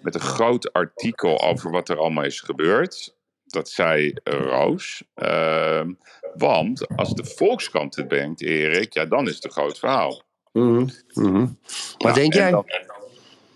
met 0.01 0.15
een 0.15 0.21
groot 0.21 0.73
artikel 0.73 1.43
over 1.43 1.71
wat 1.71 1.89
er 1.89 1.99
allemaal 1.99 2.25
is 2.25 2.41
gebeurd. 2.41 3.17
Dat 3.47 3.69
zei 3.69 4.13
eh, 4.23 4.33
Roos. 4.41 5.03
Ehm, 5.15 5.93
want 6.35 6.97
als 6.97 7.15
de 7.15 7.25
Volkskrant 7.25 7.97
het 7.97 8.09
brengt, 8.09 8.43
Erik, 8.43 8.93
ja, 8.93 9.05
dan 9.05 9.29
is 9.29 9.35
het 9.35 9.45
een 9.45 9.51
groot 9.51 9.79
verhaal. 9.79 10.23
Mhm. 10.53 10.89
Mhm. 11.15 11.39
Wat 11.41 11.99
Nou, 11.99 12.15
denk 12.15 12.33
en 12.35 12.39
jij? 12.41 12.51
dan- 12.51 12.65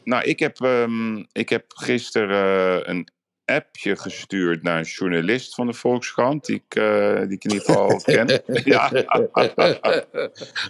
nou, 0.05 0.25
ik 0.25 0.38
heb, 0.38 0.61
ehm, 0.61 1.17
ik 1.33 1.49
heb 1.49 1.65
gisteren 1.69 2.83
eh, 2.85 2.88
een 2.95 3.09
appje 3.47 3.97
gestuurd 3.97 4.62
naar 4.62 4.79
een 4.79 4.85
journalist 4.85 5.55
van 5.55 5.67
de 5.67 5.73
Volkskrant, 5.73 6.45
die 6.45 6.62
ik, 6.69 6.79
uh, 6.79 7.21
die 7.21 7.33
ik 7.33 7.45
in 7.45 7.53
ieder 7.53 7.67
geval 7.67 8.00
ken. 8.05 8.43
ja. 8.65 8.88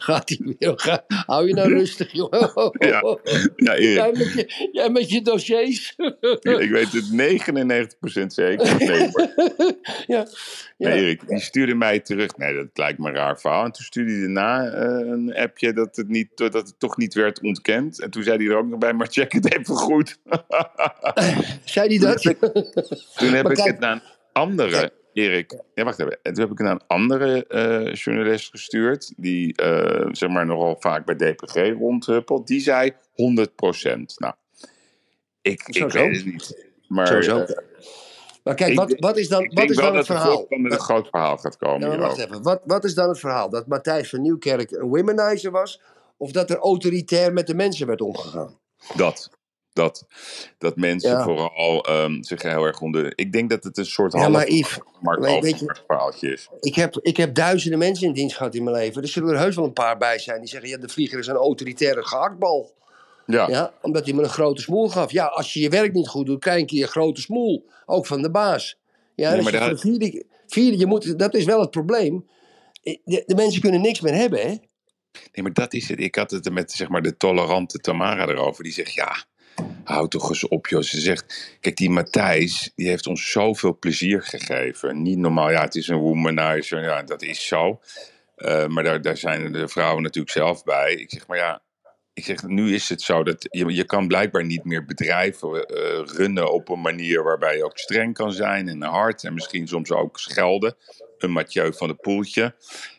Gaat 0.06 0.28
hij 0.28 0.38
weer? 0.59 0.73
Ga, 0.78 1.04
hou 1.06 1.47
je 1.47 1.54
nou 1.54 1.68
rustig, 1.78 2.12
joh. 2.12 2.33
Ja. 2.73 3.18
Ja. 3.56 3.78
Jij 3.78 4.12
met 4.12 4.33
je, 4.33 4.68
jij 4.73 4.90
met 4.90 5.11
je 5.11 5.23
dossiers. 5.23 5.95
ik 6.40 6.71
weet 6.71 6.92
het 6.92 7.11
99% 8.23 8.26
zeker. 8.26 8.76
Nee, 8.78 9.11
ja. 10.06 10.26
Ja. 10.78 10.88
nee, 10.88 11.00
Erik, 11.00 11.28
die 11.28 11.40
stuurde 11.40 11.75
mij 11.75 12.00
terug. 12.00 12.37
Nee, 12.37 12.54
dat 12.54 12.66
lijkt 12.75 12.99
me 12.99 13.09
een 13.09 13.14
raar 13.14 13.40
verhaal. 13.40 13.64
En 13.64 13.73
toen 13.73 13.85
stuurde 13.85 14.11
hij 14.12 14.21
daarna 14.21 14.66
eh, 14.66 15.09
een 15.09 15.35
appje 15.35 15.73
dat 15.73 15.97
het, 15.97 16.09
niet, 16.09 16.28
dat 16.35 16.52
het 16.52 16.75
toch 16.78 16.97
niet 16.97 17.14
werd 17.14 17.40
ontkend. 17.40 18.00
En 18.00 18.11
toen 18.11 18.23
zei 18.23 18.37
hij 18.37 18.47
er 18.47 18.59
ook 18.59 18.68
nog 18.68 18.78
bij, 18.78 18.92
maar 18.92 19.06
check 19.06 19.33
het 19.33 19.54
even 19.54 19.75
goed. 19.75 20.18
Zei 21.64 21.88
hij 21.88 21.99
dat? 21.99 22.35
Toen 23.16 23.32
heb 23.32 23.50
ik 23.50 23.56
het 23.56 23.78
naar 23.78 23.92
een 23.92 24.02
andere, 24.32 24.92
Erik. 25.12 25.61
Ja, 25.75 25.85
wacht 25.85 25.99
even. 26.00 26.18
En 26.23 26.32
toen 26.32 26.42
heb 26.42 26.52
ik 26.52 26.58
het 26.58 26.66
naar 26.66 26.75
een 26.76 26.87
andere 26.87 27.46
eh, 27.46 27.94
journalist 27.94 28.50
gestuurd. 28.50 29.12
Die 29.16 29.54
eh, 29.56 30.08
zeg 30.12 30.28
maar 30.28 30.46
nogal 30.46 30.76
vaak 30.78 31.04
bij 31.04 31.14
DPG 31.14 31.54
rondhuppelt. 31.78 32.46
Die 32.46 32.61
zei 32.61 32.92
100%. 32.92 32.94
Nou, 34.16 34.35
ik, 35.42 35.62
Zo, 35.70 35.85
ik 35.85 35.90
zo. 35.90 35.99
weet 35.99 36.16
het 36.16 36.25
niet. 36.26 36.66
Maar 36.88 37.06
Sowieso. 37.06 37.38
eh, 37.38 37.56
Maar 38.44 38.54
kijk, 38.54 38.70
Ik 38.70 38.76
wat, 38.78 38.94
wat 38.99 39.16
is 39.16 39.28
dan, 39.28 39.42
ik 39.42 39.49
wat 39.49 39.56
denk 39.56 39.70
is 39.70 39.76
dan 39.76 39.96
het 39.96 40.06
verhaal? 40.06 40.32
volgende 40.37 40.70
een 40.70 40.78
groot 40.80 41.08
verhaal 41.08 41.37
gaat 41.37 41.56
komen. 41.56 41.90
Ja, 41.90 41.99
wacht 41.99 42.18
even. 42.18 42.42
Wat, 42.42 42.61
wat 42.64 42.85
is 42.85 42.94
dan 42.94 43.08
het 43.08 43.18
verhaal? 43.18 43.50
Dat 43.50 43.66
Matthijs 43.66 44.08
van 44.11 44.23
Nieuwkerk 44.23 44.70
een 44.70 44.88
womanizer 44.88 45.50
was? 45.50 45.80
Of 46.16 46.30
dat 46.32 46.50
er 46.50 46.56
autoritair 46.56 47.32
met 47.32 47.46
de 47.46 47.54
mensen 47.54 47.87
werd 47.87 48.00
omgegaan? 48.00 48.58
Dat. 48.96 49.30
Dat, 49.76 50.06
dat 50.59 50.76
mensen 50.76 51.11
Ja. 51.11 51.23
vooral 51.23 51.85
ehm, 51.85 52.23
zich 52.23 52.42
heel 52.42 52.64
erg 52.64 52.80
onder... 52.80 53.12
Ik 53.18 53.33
denk 53.33 53.50
dat 53.50 53.64
het 53.64 53.78
een 53.78 53.87
soort 53.87 54.12
Ja, 54.12 54.18
half 54.18 54.33
maar 54.33 54.49
Yves, 54.50 54.78
Mark 55.00 55.21
weet- 55.21 55.42
weet 55.42 55.59
je- 55.59 55.76
verhaaltje 55.87 56.33
is. 56.33 56.49
ik 56.61 56.75
heb, 56.75 56.99
ik 57.02 57.16
heb 57.16 57.35
duizenden 57.35 57.78
mensen 57.78 58.06
in 58.06 58.12
dienst 58.12 58.37
gehad 58.37 58.54
in 58.54 58.64
mijn 58.64 58.76
leven. 58.76 59.02
Er 59.02 59.09
zullen 59.09 59.33
er 59.35 59.38
heus 59.38 59.56
wel 59.56 59.64
een 59.64 59.73
paar 59.73 59.97
bij 59.99 60.18
zijn 60.18 60.40
die 60.40 60.49
zeggen... 60.49 60.68
Ja, 60.68 60.76
de 60.78 60.88
vlieger 60.88 61.18
is 61.18 61.26
een 61.26 61.35
autoritaire 61.37 62.04
gehaktbal. 62.06 62.75
Ja, 63.26 63.49
Ja, 63.49 63.73
omdat 63.83 64.04
hij 64.04 64.14
me 64.14 64.23
een 64.23 64.28
grote 64.28 64.62
smoel 64.62 64.88
gaf. 64.88 65.12
Ja, 65.12 65.25
als 65.26 65.52
je 65.52 65.61
je 65.61 65.68
werk 65.68 65.92
niet 65.92 66.09
goed 66.09 66.26
doet, 66.26 66.40
krijg 66.40 66.71
je 66.71 66.83
een 66.83 66.88
grote 66.88 67.21
smoel. 67.21 67.66
Ook 67.87 68.06
van 68.06 68.23
de 68.23 68.30
baas. 68.30 68.78
Ja, 69.14 69.28
Nee, 69.30 69.40
als 69.42 69.50
maar 69.52 69.62
je 69.68 69.71
de 69.75 69.78
vierde, 69.78 70.25
vierde, 70.47 70.78
je 70.78 70.87
moet, 70.87 71.18
dat 71.18 71.35
is 71.35 71.45
wel 71.45 71.61
het 71.61 71.71
probleem. 71.71 72.26
De, 72.83 73.23
de 73.26 73.35
mensen 73.35 73.61
kunnen 73.61 73.80
niks 73.80 74.00
meer 74.00 74.14
hebben, 74.14 74.40
hè? 74.40 74.47
Nee, 75.33 75.42
maar 75.42 75.52
dat 75.52 75.73
is 75.75 75.88
het. 75.88 76.00
Ik 76.00 76.14
had 76.14 76.30
het 76.30 76.47
er 76.47 76.52
met 76.52 76.73
zeg 76.73 76.88
maar, 76.88 77.02
de 77.02 77.16
tolerante 77.16 77.78
Tamara 77.78 78.26
erover. 78.28 78.64
Die 78.64 78.73
zegt, 78.73 78.92
ja, 78.95 79.25
hou 79.84 80.08
toch 80.08 80.28
eens 80.28 80.48
op 80.48 80.66
joh. 80.66 80.82
Ze 80.82 81.00
zegt, 81.00 81.56
kijk 81.60 81.76
die 81.76 81.90
Matthijs, 81.90 82.72
die 82.75 82.88
heeft 82.88 83.06
ons 83.06 83.30
zoveel 83.30 83.78
plezier 83.78 84.22
gegeven. 84.22 85.02
Niet 85.02 85.18
normaal, 85.18 85.50
ja 85.50 85.62
het 85.62 85.75
is 85.75 85.88
een 85.88 85.98
womanizer, 85.98 86.82
ja 86.82 87.02
dat 87.02 87.22
is 87.22 87.46
zo. 87.46 87.80
Eh, 88.36 88.66
maar 88.66 88.84
daar, 88.84 89.02
daar 89.02 89.16
zijn 89.16 89.52
de 89.52 89.68
vrouwen 89.68 90.02
natuurlijk 90.02 90.32
zelf 90.32 90.64
bij. 90.64 90.94
Ik 90.94 91.10
zeg, 91.10 91.26
maar 91.26 91.36
ja, 91.38 91.62
ik 92.12 92.25
zeg, 92.25 92.42
nu 92.42 92.75
is 92.75 92.88
het 92.88 93.02
zo 93.02 93.22
dat 93.22 93.46
je, 93.50 93.75
je 93.75 93.84
kan 93.84 94.06
blijkbaar 94.06 94.44
niet 94.44 94.64
meer 94.64 94.84
bedrijven 94.84 95.66
eh, 95.66 96.00
runnen 96.04 96.52
op 96.52 96.68
een 96.68 96.80
manier 96.80 97.22
waarbij 97.22 97.56
je 97.56 97.64
ook 97.64 97.78
streng 97.78 98.14
kan 98.14 98.32
zijn 98.32 98.68
en 98.68 98.82
hard. 98.82 99.25
En 99.25 99.34
misschien 99.34 99.68
soms 99.68 99.90
ook 99.90 100.18
schelden. 100.18 100.76
Een 101.18 101.30
Mathieu 101.30 101.72
van 101.72 101.88
de 101.88 101.94
Poeltje. 101.94 102.54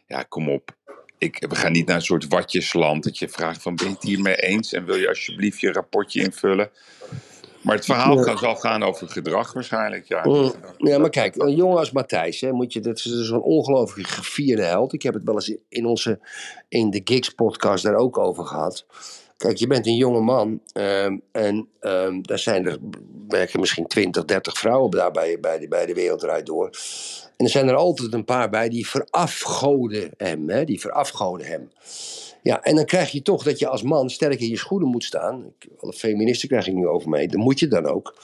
Ja, 0.07 0.23
kom 0.23 0.49
op. 0.49 0.75
Ik, 1.17 1.45
we 1.49 1.55
gaan 1.55 1.71
niet 1.71 1.87
naar 1.87 1.95
een 1.95 2.01
soort 2.01 2.27
watjesland 2.27 3.03
dat 3.03 3.17
je 3.17 3.29
vraagt 3.29 3.61
van 3.61 3.75
ben 3.75 3.87
je 3.87 3.93
het 3.93 4.03
hiermee 4.03 4.35
eens 4.35 4.73
en 4.73 4.85
wil 4.85 4.95
je 4.95 5.07
alsjeblieft 5.07 5.59
je 5.59 5.71
rapportje 5.71 6.21
invullen. 6.21 6.69
Maar 7.61 7.75
het 7.75 7.85
verhaal 7.85 8.19
kan, 8.19 8.37
zal 8.37 8.55
gaan 8.55 8.83
over 8.83 9.09
gedrag 9.09 9.53
waarschijnlijk. 9.53 10.07
Ja. 10.07 10.25
Mm. 10.25 10.53
Ja, 10.77 10.97
maar 10.97 11.09
kijk, 11.09 11.35
een 11.35 11.55
jongen 11.55 11.77
als 11.77 11.91
Matthijs, 11.91 12.41
hè, 12.41 12.51
moet 12.51 12.73
je, 12.73 12.79
dat 12.79 12.97
is 12.97 13.03
dus 13.03 13.29
een 13.29 13.41
ongelooflijk 13.41 14.07
gevierde 14.07 14.63
held. 14.63 14.93
Ik 14.93 15.01
heb 15.01 15.13
het 15.13 15.23
wel 15.23 15.33
eens 15.33 15.57
in 15.69 15.85
onze, 15.85 16.19
in 16.69 16.89
de 16.89 17.01
Gigs 17.03 17.29
podcast 17.29 17.83
daar 17.83 17.95
ook 17.95 18.17
over 18.17 18.45
gehad. 18.45 18.85
Kijk, 19.37 19.57
je 19.57 19.67
bent 19.67 19.87
een 19.87 19.95
jonge 19.95 20.21
man 20.21 20.61
ehm, 20.73 21.17
en 21.31 21.69
ehm, 21.79 22.21
daar 22.21 22.39
zijn 22.39 22.65
er, 22.65 22.77
werken 23.27 23.59
misschien 23.59 23.87
20, 23.87 24.25
30 24.25 24.57
vrouwen 24.57 24.89
bij, 24.89 25.39
bij, 25.39 25.59
de, 25.59 25.67
bij 25.67 25.85
de 25.85 25.93
Wereld 25.93 26.45
Door. 26.45 26.69
En 27.37 27.45
er 27.45 27.51
zijn 27.51 27.67
er 27.67 27.75
altijd 27.75 28.13
een 28.13 28.25
paar 28.25 28.49
bij 28.49 28.69
die 28.69 28.87
verafgoden 28.87 30.11
hem, 30.17 30.49
hè, 30.49 30.65
die 30.65 30.79
verafgoden 30.79 31.47
hem. 31.47 31.71
Ja, 32.41 32.61
en 32.61 32.75
dan 32.75 32.85
krijg 32.85 33.11
je 33.11 33.21
toch 33.21 33.43
dat 33.43 33.59
je 33.59 33.67
als 33.67 33.81
man 33.81 34.09
sterk 34.09 34.39
in 34.39 34.49
je 34.49 34.57
schoenen 34.57 34.87
moet 34.87 35.03
staan. 35.03 35.53
Alle 35.77 35.93
feministen 35.93 36.47
krijg 36.47 36.67
ik 36.67 36.73
nu 36.73 36.87
over 36.87 37.09
mee. 37.09 37.27
Dat 37.27 37.39
moet 37.39 37.59
je 37.59 37.67
dan 37.67 37.85
ook. 37.85 38.15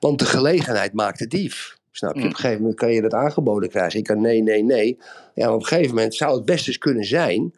Want 0.00 0.18
de 0.18 0.24
gelegenheid 0.24 0.92
maakt 0.92 1.18
de 1.18 1.26
dief. 1.26 1.78
Snap 1.90 2.14
je? 2.14 2.20
Mm. 2.20 2.24
Op 2.24 2.30
een 2.30 2.36
gegeven 2.36 2.60
moment 2.60 2.78
kan 2.78 2.92
je 2.92 3.02
dat 3.02 3.14
aangeboden 3.14 3.68
krijgen. 3.68 3.98
Ik 3.98 4.04
kan 4.04 4.20
nee, 4.20 4.42
nee, 4.42 4.62
nee. 4.62 4.98
Ja, 5.34 5.46
maar 5.46 5.54
op 5.54 5.60
een 5.60 5.66
gegeven 5.66 5.94
moment 5.94 6.14
zou 6.14 6.34
het 6.34 6.44
best 6.44 6.66
eens 6.66 6.78
kunnen 6.78 7.04
zijn 7.04 7.54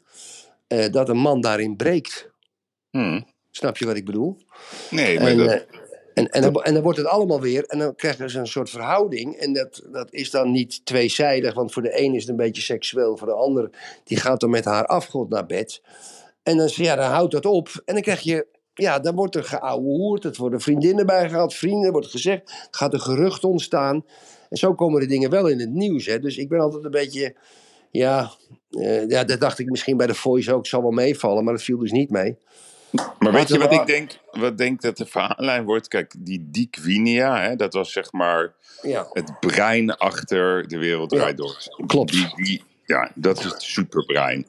eh, 0.66 0.92
dat 0.92 1.08
een 1.08 1.18
man 1.18 1.40
daarin 1.40 1.76
breekt. 1.76 2.30
Hmm. 2.90 3.26
Snap 3.50 3.76
je 3.76 3.86
wat 3.86 3.96
ik 3.96 4.04
bedoel? 4.04 4.36
Nee, 4.90 5.20
maar 5.20 5.28
En, 5.28 5.36
dat, 5.36 5.50
eh, 5.50 5.77
en, 6.18 6.30
en, 6.30 6.42
dan, 6.42 6.62
en 6.62 6.74
dan 6.74 6.82
wordt 6.82 6.98
het 6.98 7.06
allemaal 7.06 7.40
weer, 7.40 7.64
en 7.64 7.78
dan 7.78 7.94
krijg 7.94 8.16
je 8.16 8.22
dus 8.22 8.34
een 8.34 8.46
soort 8.46 8.70
verhouding. 8.70 9.36
En 9.36 9.52
dat, 9.52 9.82
dat 9.92 10.12
is 10.12 10.30
dan 10.30 10.50
niet 10.50 10.86
tweezijdig, 10.86 11.54
want 11.54 11.72
voor 11.72 11.82
de 11.82 12.00
een 12.00 12.14
is 12.14 12.20
het 12.20 12.30
een 12.30 12.36
beetje 12.36 12.62
seksueel, 12.62 13.16
voor 13.16 13.26
de 13.26 13.34
ander 13.34 13.70
die 14.04 14.16
gaat 14.16 14.40
dan 14.40 14.50
met 14.50 14.64
haar 14.64 14.86
afgod 14.86 15.28
naar 15.28 15.46
bed. 15.46 15.82
En 16.42 16.56
dan, 16.56 16.68
ja, 16.72 16.96
dan 16.96 17.10
houdt 17.10 17.32
dat 17.32 17.46
op. 17.46 17.68
En 17.84 17.94
dan 17.94 18.02
krijg 18.02 18.20
je, 18.20 18.46
ja, 18.74 18.98
dan 18.98 19.14
wordt 19.14 19.34
er 19.34 19.44
geouwehoerd, 19.44 20.22
het 20.22 20.36
worden 20.36 20.60
vriendinnen 20.60 21.06
bijgehaald, 21.06 21.54
vrienden, 21.54 21.86
er 21.86 21.92
wordt 21.92 22.06
gezegd, 22.06 22.68
gaat 22.70 22.92
een 22.92 23.00
gerucht 23.00 23.44
ontstaan. 23.44 24.04
En 24.48 24.56
zo 24.56 24.74
komen 24.74 25.00
de 25.00 25.06
dingen 25.06 25.30
wel 25.30 25.46
in 25.46 25.60
het 25.60 25.72
nieuws. 25.72 26.06
Hè. 26.06 26.18
Dus 26.18 26.36
ik 26.36 26.48
ben 26.48 26.60
altijd 26.60 26.84
een 26.84 26.90
beetje, 26.90 27.36
ja, 27.90 28.30
eh, 28.70 29.08
ja, 29.08 29.24
dat 29.24 29.40
dacht 29.40 29.58
ik 29.58 29.70
misschien 29.70 29.96
bij 29.96 30.06
de 30.06 30.14
Voice 30.14 30.54
ook, 30.54 30.66
zal 30.66 30.82
wel 30.82 30.90
meevallen, 30.90 31.44
maar 31.44 31.54
dat 31.54 31.62
viel 31.62 31.78
dus 31.78 31.92
niet 31.92 32.10
mee. 32.10 32.38
Maar 33.18 33.32
weet 33.32 33.48
je 33.48 33.58
wat 33.58 33.72
ik 33.72 33.86
denk, 33.86 34.18
wat 34.30 34.58
denk 34.58 34.80
dat 34.80 34.96
de 34.96 35.06
verhaallijn 35.06 35.64
wordt? 35.64 35.88
Kijk, 35.88 36.14
die 36.18 36.48
Dick 36.50 36.76
Winia, 36.76 37.40
hè, 37.40 37.56
dat 37.56 37.72
was 37.72 37.92
zeg 37.92 38.12
maar 38.12 38.52
Ja, 38.82 39.06
het 39.12 39.40
brein 39.40 39.96
achter 39.96 40.68
de 40.68 40.78
wereld 40.78 41.10
Ja, 41.10 41.18
draait 41.18 41.36
door. 41.36 41.56
klopt. 41.86 42.12
Die, 42.12 42.34
die, 42.36 42.62
ja, 42.84 43.10
dat 43.14 43.38
is 43.38 43.44
het 43.44 43.62
superbrein. 43.62 44.46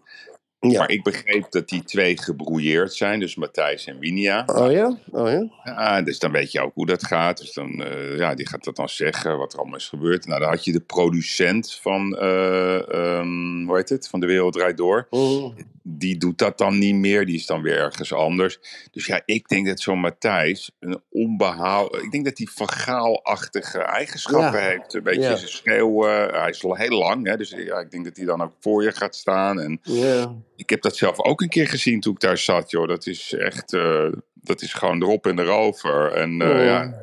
Ja. 0.59 0.79
Maar 0.79 0.89
ik 0.89 1.03
begreep 1.03 1.45
dat 1.51 1.69
die 1.69 1.83
twee 1.83 2.17
gebrouilleerd 2.21 2.93
zijn, 2.93 3.19
dus 3.19 3.35
Matthijs 3.35 3.85
en 3.85 3.99
Winia. 3.99 4.43
Oh 4.45 4.71
ja? 4.71 4.97
Oh 5.11 5.29
ja? 5.29 5.47
Ja, 5.63 6.01
dus 6.01 6.19
dan 6.19 6.31
weet 6.31 6.51
je 6.51 6.61
ook 6.61 6.73
hoe 6.73 6.85
dat 6.85 7.05
gaat. 7.05 7.37
Dus 7.37 7.53
dan, 7.53 7.83
eh, 7.83 8.17
ja, 8.17 8.33
die 8.35 8.47
gaat 8.47 8.63
dat 8.63 8.75
dan 8.75 8.89
zeggen, 8.89 9.37
wat 9.37 9.53
er 9.53 9.59
allemaal 9.59 9.77
is 9.77 9.87
gebeurd. 9.89 10.25
Nou, 10.25 10.39
dan 10.39 10.49
had 10.49 10.65
je 10.65 10.71
de 10.71 10.79
producent 10.79 11.73
van, 11.81 12.17
eh, 12.17 12.93
ehm, 12.93 13.65
hoe 13.65 13.75
heet 13.75 13.89
het, 13.89 14.07
van 14.07 14.19
De 14.19 14.25
Wereld 14.25 14.53
Draait 14.53 14.77
Door. 14.77 15.07
Mm. 15.09 15.53
Die 15.83 16.17
doet 16.17 16.37
dat 16.37 16.57
dan 16.57 16.77
niet 16.77 16.95
meer, 16.95 17.25
die 17.25 17.35
is 17.35 17.45
dan 17.45 17.61
weer 17.61 17.77
ergens 17.77 18.13
anders. 18.13 18.59
Dus 18.91 19.05
ja, 19.05 19.21
ik 19.25 19.47
denk 19.47 19.67
dat 19.67 19.79
zo'n 19.79 19.99
Matthijs 19.99 20.71
een 20.79 21.01
onbehaal... 21.09 21.95
Ik 22.03 22.11
denk 22.11 22.25
dat 22.25 22.37
hij 22.37 22.47
van 22.53 22.69
Gaal-achtige 22.69 23.79
eigenschappen 23.79 24.59
Ja. 24.59 24.67
heeft. 24.67 24.93
Een 24.93 25.03
beetje 25.03 25.21
Ja. 25.21 25.35
zijn 25.35 25.49
schreeuwen. 25.49 26.29
Hij 26.29 26.49
is 26.49 26.61
heel 26.67 26.97
lang, 26.97 27.27
hè, 27.27 27.37
dus 27.37 27.49
ja, 27.49 27.79
ik 27.79 27.91
denk 27.91 28.03
dat 28.05 28.17
hij 28.17 28.25
dan 28.25 28.41
ook 28.41 28.53
voor 28.59 28.83
je 28.83 28.91
gaat 28.91 29.15
staan. 29.15 29.59
En 29.59 29.79
Ja. 29.83 30.35
Ik 30.59 30.69
heb 30.69 30.81
dat 30.81 30.97
zelf 30.97 31.19
ook 31.19 31.41
een 31.41 31.49
keer 31.49 31.67
gezien 31.67 31.99
toen 31.99 32.13
ik 32.13 32.19
daar 32.19 32.37
zat, 32.37 32.71
joh. 32.71 32.87
Dat 32.87 33.05
is 33.05 33.33
echt, 33.33 33.73
eh, 33.73 34.07
dat 34.33 34.61
is 34.61 34.73
gewoon 34.73 35.01
erop 35.01 35.27
en 35.27 35.39
erover. 35.39 36.11
En 36.13 36.41
eh, 36.41 36.49
Oh. 36.49 36.63
ja, 36.65 36.93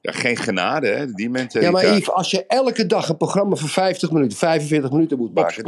ja, 0.00 0.12
geen 0.12 0.36
genade, 0.36 0.86
hè, 0.88 1.06
die 1.12 1.24
Ja, 1.24 1.30
mentaliteit. 1.30 1.72
maar 1.72 1.96
Yves, 1.96 2.10
als 2.10 2.30
je 2.30 2.46
elke 2.46 2.86
dag 2.86 3.08
een 3.08 3.16
programma 3.16 3.54
van 3.56 3.68
50 3.68 4.10
minuten, 4.10 4.38
45 4.38 4.90
minuten 4.90 5.18
moet 5.18 5.34
maken, 5.34 5.64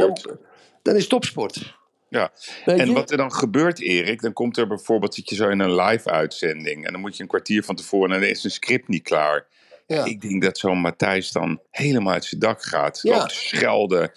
dan, 0.83 0.97
is 0.97 1.07
topsport. 1.09 1.75
Ja. 2.09 2.31
Weet 2.65 2.79
En 2.79 2.87
je? 2.87 2.93
wat 2.93 3.11
er 3.11 3.17
dan 3.17 3.33
gebeurt, 3.33 3.81
Erik, 3.81 4.21
dan 4.23 4.33
komt 4.33 4.57
er 4.57 4.67
bijvoorbeeld, 4.67 5.15
zit 5.15 5.29
je 5.29 5.35
zo 5.35 5.49
in 5.49 5.61
een 5.61 5.75
live-uitzending 5.75 6.87
en 6.87 6.93
dan 6.93 7.01
moet 7.01 7.17
je 7.17 7.23
een 7.23 7.29
kwartier 7.29 7.63
van 7.63 7.75
tevoren 7.75 8.13
en 8.13 8.21
dan 8.21 8.29
is 8.29 8.45
een 8.45 8.51
script 8.51 8.89
niet 8.89 9.03
klaar. 9.03 9.47
ja. 9.87 10.05
Ik 10.05 10.21
denk 10.21 10.43
dat 10.43 10.59
zo'n 10.59 10.79
Matthijs 10.79 11.33
dan 11.33 11.61
helemaal 11.71 12.13
uit 12.13 12.25
zijn 12.25 12.41
dak 12.41 12.63
gaat. 12.63 13.01
Ja. 13.03 13.17
Loopt 13.17 13.33
schelden. 13.33 14.11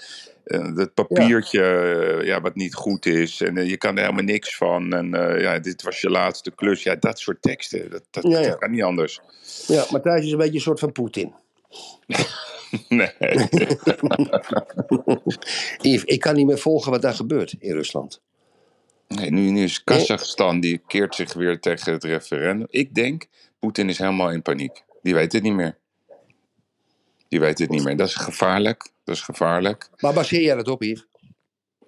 Eh, 0.49 0.75
dat 0.75 0.93
papiertje 0.93 1.63
eh, 1.63 2.25
ja, 2.25 2.41
wat 2.41 2.55
niet 2.55 2.73
goed 2.73 3.05
is. 3.05 3.41
En 3.41 3.57
eh, 3.57 3.69
je 3.69 3.77
kan 3.77 3.95
er 3.95 4.01
helemaal 4.01 4.23
niks 4.23 4.57
van. 4.57 4.93
En 4.93 5.09
ja, 5.41 5.59
dit 5.59 5.81
was 5.81 6.01
je 6.01 6.09
laatste 6.09 6.51
klus. 6.51 6.83
Ja, 6.83 6.95
dat 6.95 7.19
soort 7.19 7.41
teksten. 7.41 7.89
Dat, 7.89 8.03
dat, 8.09 8.23
Ja, 8.23 8.39
ja. 8.39 8.47
dat 8.47 8.57
kan 8.57 8.71
niet 8.71 8.83
anders. 8.83 9.19
ja, 9.67 9.85
Matthijs 9.89 10.25
is 10.25 10.31
een 10.31 10.37
beetje 10.37 10.53
een 10.53 10.61
soort 10.61 10.79
van 10.79 10.91
Poetin. 10.91 11.33
Nee. 12.89 13.11
Yves, 15.81 16.03
ik 16.03 16.19
kan 16.19 16.35
niet 16.35 16.45
meer 16.45 16.57
volgen 16.57 16.91
wat 16.91 17.01
daar 17.01 17.13
gebeurt 17.13 17.55
in 17.59 17.73
Rusland. 17.73 18.21
nee 19.07 19.31
nu, 19.31 19.49
nu 19.49 19.63
is 19.63 19.83
Kazachstan, 19.83 20.59
die 20.59 20.81
keert 20.87 21.15
zich 21.15 21.33
weer 21.33 21.59
tegen 21.59 21.91
het 21.91 22.03
referendum. 22.03 22.67
Ik 22.69 22.95
denk, 22.95 23.25
Poetin 23.59 23.89
is 23.89 23.97
helemaal 23.97 24.31
in 24.31 24.41
paniek. 24.41 24.83
Die 25.01 25.13
weet 25.13 25.33
het 25.33 25.43
niet 25.43 25.53
meer. 25.53 25.77
Die 27.27 27.39
weet 27.39 27.59
het 27.59 27.69
niet 27.69 27.83
meer. 27.83 27.97
Dat 27.97 28.07
is 28.07 28.15
gevaarlijk. 28.15 28.89
Dat 29.09 29.17
is 29.17 29.23
gevaarlijk. 29.23 29.89
Maar 29.99 30.13
baseer 30.13 30.41
jij 30.41 30.55
dat 30.55 30.67
op, 30.67 30.83
Yves? 30.83 31.07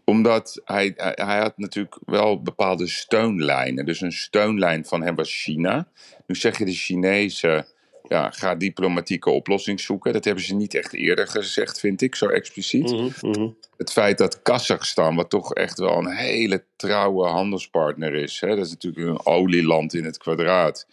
Omdat 0.05 0.61
hij, 0.65 0.93
hij, 0.95 1.11
hij 1.15 1.39
had 1.39 1.57
natuurlijk 1.57 1.97
wel 2.05 2.41
bepaalde 2.41 2.87
steunlijnen. 2.87 3.85
Dus 3.85 4.01
een 4.01 4.11
steunlijn 4.11 4.85
van 4.85 5.01
hem 5.01 5.15
was 5.15 5.41
China. 5.41 5.87
Nu 6.27 6.35
zeg 6.35 6.57
je 6.57 6.65
de 6.65 6.73
Chinezen 6.73 7.65
ja, 8.07 8.29
ga 8.29 8.55
diplomatieke 8.55 9.29
oplossing 9.29 9.79
zoeken. 9.79 10.13
Dat 10.13 10.25
hebben 10.25 10.43
ze 10.43 10.55
niet 10.55 10.73
echt 10.73 10.93
eerder 10.93 11.27
gezegd, 11.27 11.79
vind 11.79 12.01
ik, 12.01 12.15
zo 12.15 12.27
expliciet. 12.27 12.91
Mhm, 12.91 13.09
mhm. 13.21 13.49
Het 13.77 13.91
feit 13.91 14.17
dat 14.17 14.41
Kazachstan, 14.41 15.15
wat 15.15 15.29
toch 15.29 15.53
echt 15.53 15.79
wel 15.79 15.97
een 15.97 16.15
hele 16.15 16.63
trouwe 16.75 17.27
handelspartner 17.27 18.13
is, 18.13 18.39
hè, 18.39 18.55
dat 18.55 18.65
is 18.65 18.71
natuurlijk 18.71 19.07
een 19.07 19.25
olieland 19.25 19.93
in 19.93 20.03
het 20.03 20.17
kwadraat. 20.17 20.87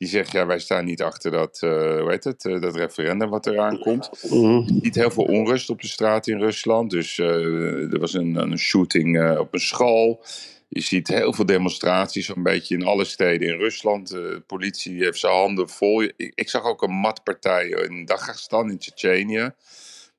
Die 0.00 0.08
zegt, 0.08 0.32
ja, 0.32 0.46
wij 0.46 0.58
staan 0.58 0.84
niet 0.84 1.02
achter 1.02 1.30
dat, 1.30 1.58
eh, 1.62 1.70
hoe 2.00 2.10
heet 2.10 2.24
het, 2.24 2.44
eh, 2.44 2.60
dat 2.60 2.76
referendum 2.76 3.30
wat 3.30 3.46
eraan 3.46 3.78
komt. 3.78 4.10
Mhm. 4.30 4.62
Niet 4.80 4.94
heel 4.94 5.10
veel 5.10 5.24
onrust 5.24 5.70
op 5.70 5.80
de 5.80 5.86
straat 5.86 6.26
in 6.26 6.38
Rusland. 6.38 6.90
Dus 6.90 7.18
eh, 7.18 7.92
er 7.92 7.98
was 7.98 8.12
een, 8.12 8.34
een 8.34 8.58
shooting 8.58 9.38
op 9.38 9.54
een 9.54 9.60
school. 9.60 10.24
Je 10.68 10.80
ziet 10.80 11.08
heel 11.08 11.32
veel 11.32 11.46
demonstraties, 11.46 12.28
een 12.28 12.42
beetje 12.42 12.74
in 12.74 12.84
alle 12.84 13.04
steden 13.04 13.48
in 13.48 13.58
Rusland. 13.58 14.08
De 14.08 14.42
politie 14.46 15.02
heeft 15.02 15.18
zijn 15.18 15.32
handen 15.32 15.68
vol. 15.68 16.02
Ik, 16.02 16.32
ik 16.34 16.48
zag 16.48 16.64
ook 16.64 16.82
een 16.82 16.94
matpartij 16.94 17.68
in 17.68 18.04
Dagestan, 18.04 18.70
in 18.70 18.78
Tsjetsjenië. 18.78 19.50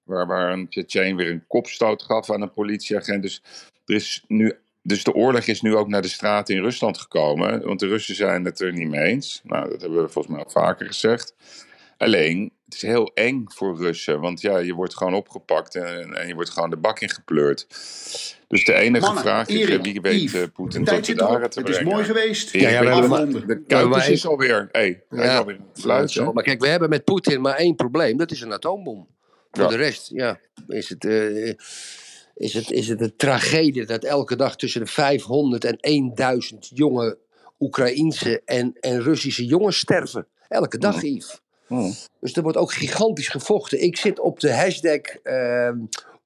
Waar, 0.04 0.28
waar 0.28 0.54
een 0.54 0.70
Tsjetsjen 0.70 1.15
weer 1.15 1.30
een 1.30 1.48
kopstoot 1.48 2.04
gaf 2.04 2.32
aan 2.32 2.41
een 2.41 2.54
politieagent. 2.54 3.22
Dus, 3.22 3.44
er 3.86 3.96
is 3.96 4.24
nu, 4.28 4.54
dus 4.84 5.04
de 5.04 5.13
oorlog 5.13 5.46
is 5.46 5.62
nu 5.62 5.76
ook 5.76 5.88
naar 5.88 6.02
de 6.02 6.08
straten 6.08 6.56
in 6.56 6.62
Rusland 6.62 6.98
gekomen. 6.98 7.65
Want 7.65 7.80
de 7.80 7.88
Russen 7.88 8.15
zijn 8.15 8.46
het 8.46 8.60
er 8.60 8.74
niet 8.74 8.88
mee 8.89 9.04
eens. 9.04 9.41
Nou, 9.44 9.70
dat 9.70 9.82
hebben 9.82 10.02
we 10.04 10.10
volgens 10.10 10.34
mij 10.36 10.44
al 10.44 10.52
vaker 10.52 10.86
gezegd. 10.86 11.36
Alleen, 11.98 12.52
het 12.65 12.74
is 12.74 12.82
heel 12.82 13.12
eng 13.13 13.44
voor 13.48 13.78
Russen. 13.78 14.20
Want 14.20 14.41
ja, 14.41 14.58
je 14.58 14.74
wordt 14.74 14.96
gewoon 14.98 15.13
opgepakt 15.13 15.76
en, 15.76 16.13
en 16.13 16.28
je 16.28 16.34
wordt 16.34 16.50
gewoon 16.50 16.70
de 16.70 16.78
bak 16.78 17.00
in 17.00 17.10
gepleurd. 17.10 17.67
Dus 18.48 18.65
de 18.65 18.74
enige 18.74 19.06
Mannen, 19.06 19.24
vraag 19.24 19.48
is, 19.48 19.56
Erik, 19.56 19.84
wie 19.84 20.02
weet 20.02 20.22
Yves, 20.22 20.41
eh, 20.41 20.48
Poetin 20.54 20.84
tijd 20.84 21.04
tot 21.04 21.17
de 21.17 21.24
dagen 21.26 21.50
te 21.50 21.60
Het 21.60 21.70
is 21.70 21.82
mooi 21.82 22.04
geweest. 22.04 22.52
Ja, 22.52 22.70
ja, 22.70 22.82
we 22.82 22.89
hebben 23.17 23.48
de 23.48 23.63
Kuipers 23.67 24.10
is 24.10 24.28
alweer... 24.28 24.70
Hey, 24.72 25.04
hij 25.10 25.20
is 25.20 25.26
Ja. 25.26 25.38
alweer 25.38 25.60
fluit, 25.74 26.12
Zo, 26.12 26.26
hè? 26.26 26.34
maar 26.34 26.44
kijk, 26.44 26.62
we 26.62 26.67
hebben 26.67 26.89
met 26.89 27.04
Poetin 27.04 27.41
maar 27.41 27.56
één 27.56 27.76
probleem. 27.76 28.17
Dat 28.17 28.32
is 28.32 28.41
een 28.41 28.54
atoombom. 28.54 29.08
Voor 29.52 29.63
Ja. 29.63 29.70
de 29.70 29.76
rest, 29.76 30.10
ja, 30.13 30.39
is 30.67 30.89
het, 30.89 31.06
eh, 31.06 31.54
is, 32.36 32.54
het, 32.54 32.72
is 32.72 32.88
het 32.88 33.02
een 33.02 33.15
tragedie 33.15 33.86
dat 33.86 34.04
elke 34.04 34.36
dag 34.36 34.56
tussen 34.56 34.82
de 34.82 34.88
500 34.88 35.65
en 35.65 36.12
1000 36.15 36.72
jonge 36.74 37.17
Oekraïense 37.60 38.41
en, 38.46 38.74
en 38.80 39.02
Russische 39.02 39.46
jongens 39.46 39.78
sterven. 39.78 40.28
Elke 40.48 40.78
dag, 40.78 41.02
Yves. 41.02 41.41
Dus 42.20 42.34
er 42.34 42.44
wordt 42.44 42.58
ook 42.58 42.74
gigantisch 42.74 43.28
gevochten. 43.28 43.82
Ik 43.82 43.98
zit 43.98 44.20
op 44.20 44.39
de 44.39 44.54
hashtag 44.54 45.02
ehm 45.24 45.78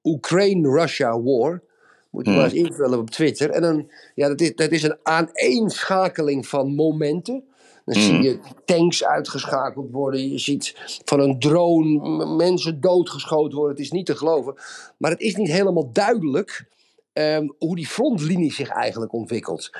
Ukraine-Russia 0.02 1.20
War. 1.20 1.62
Moet 2.10 2.24
je 2.24 2.30
Hmm. 2.30 2.40
maar 2.40 2.50
eens 2.50 2.68
invullen 2.68 2.98
op 2.98 3.10
Twitter. 3.10 3.50
En 3.50 3.62
dan, 3.62 3.90
ja, 4.14 4.28
dat, 4.28 4.40
is, 4.40 4.54
dat 4.54 4.70
is 4.70 4.82
een 4.82 4.98
aaneenschakeling 5.02 6.46
van 6.46 6.74
momenten. 6.74 7.44
Dan 7.86 8.02
zie 8.02 8.12
Hmm. 8.12 8.22
je 8.22 8.38
tanks 8.64 9.04
uitgeschakeld 9.04 9.90
worden. 9.90 10.30
Je 10.30 10.38
ziet 10.38 10.74
van 11.04 11.20
een 11.20 11.38
drone 11.38 12.26
mensen 12.36 12.80
doodgeschoten 12.80 13.58
worden. 13.58 13.76
Het 13.76 13.84
is 13.84 13.90
niet 13.90 14.06
te 14.06 14.16
geloven. 14.16 14.54
Maar 14.96 15.10
het 15.10 15.20
is 15.20 15.36
niet 15.36 15.50
helemaal 15.50 15.92
duidelijk 15.92 16.68
ehm, 17.12 17.48
hoe 17.58 17.76
die 17.76 17.86
frontlinie 17.86 18.52
zich 18.52 18.68
eigenlijk 18.68 19.12
ontwikkelt. 19.12 19.70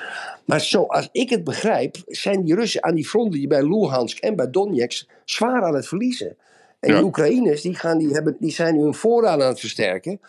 Maar 0.45 0.61
zoals 0.61 1.09
ik 1.11 1.29
het 1.29 1.43
begrijp, 1.43 1.95
zijn 2.05 2.43
die 2.43 2.55
Russen 2.55 2.83
aan 2.83 2.95
die 2.95 3.07
frontlinie 3.07 3.47
bij 3.47 3.63
Luhansk 3.67 4.17
en 4.17 4.35
bij 4.35 4.49
Donetsk 4.49 5.07
zwaar 5.25 5.63
aan 5.63 5.75
het 5.75 5.87
verliezen. 5.87 6.37
En 6.79 6.89
Ja. 6.89 6.95
die 6.95 7.05
Oekraïners 7.05 7.61
die 7.61 7.75
gaan, 7.75 7.97
die, 7.97 8.09
hebben, 8.13 8.37
die 8.39 8.51
zijn 8.51 8.75
nu 8.75 8.81
hun 8.81 8.93
voorraad 8.93 9.41
aan 9.41 9.47
het 9.47 9.59
versterken. 9.59 10.19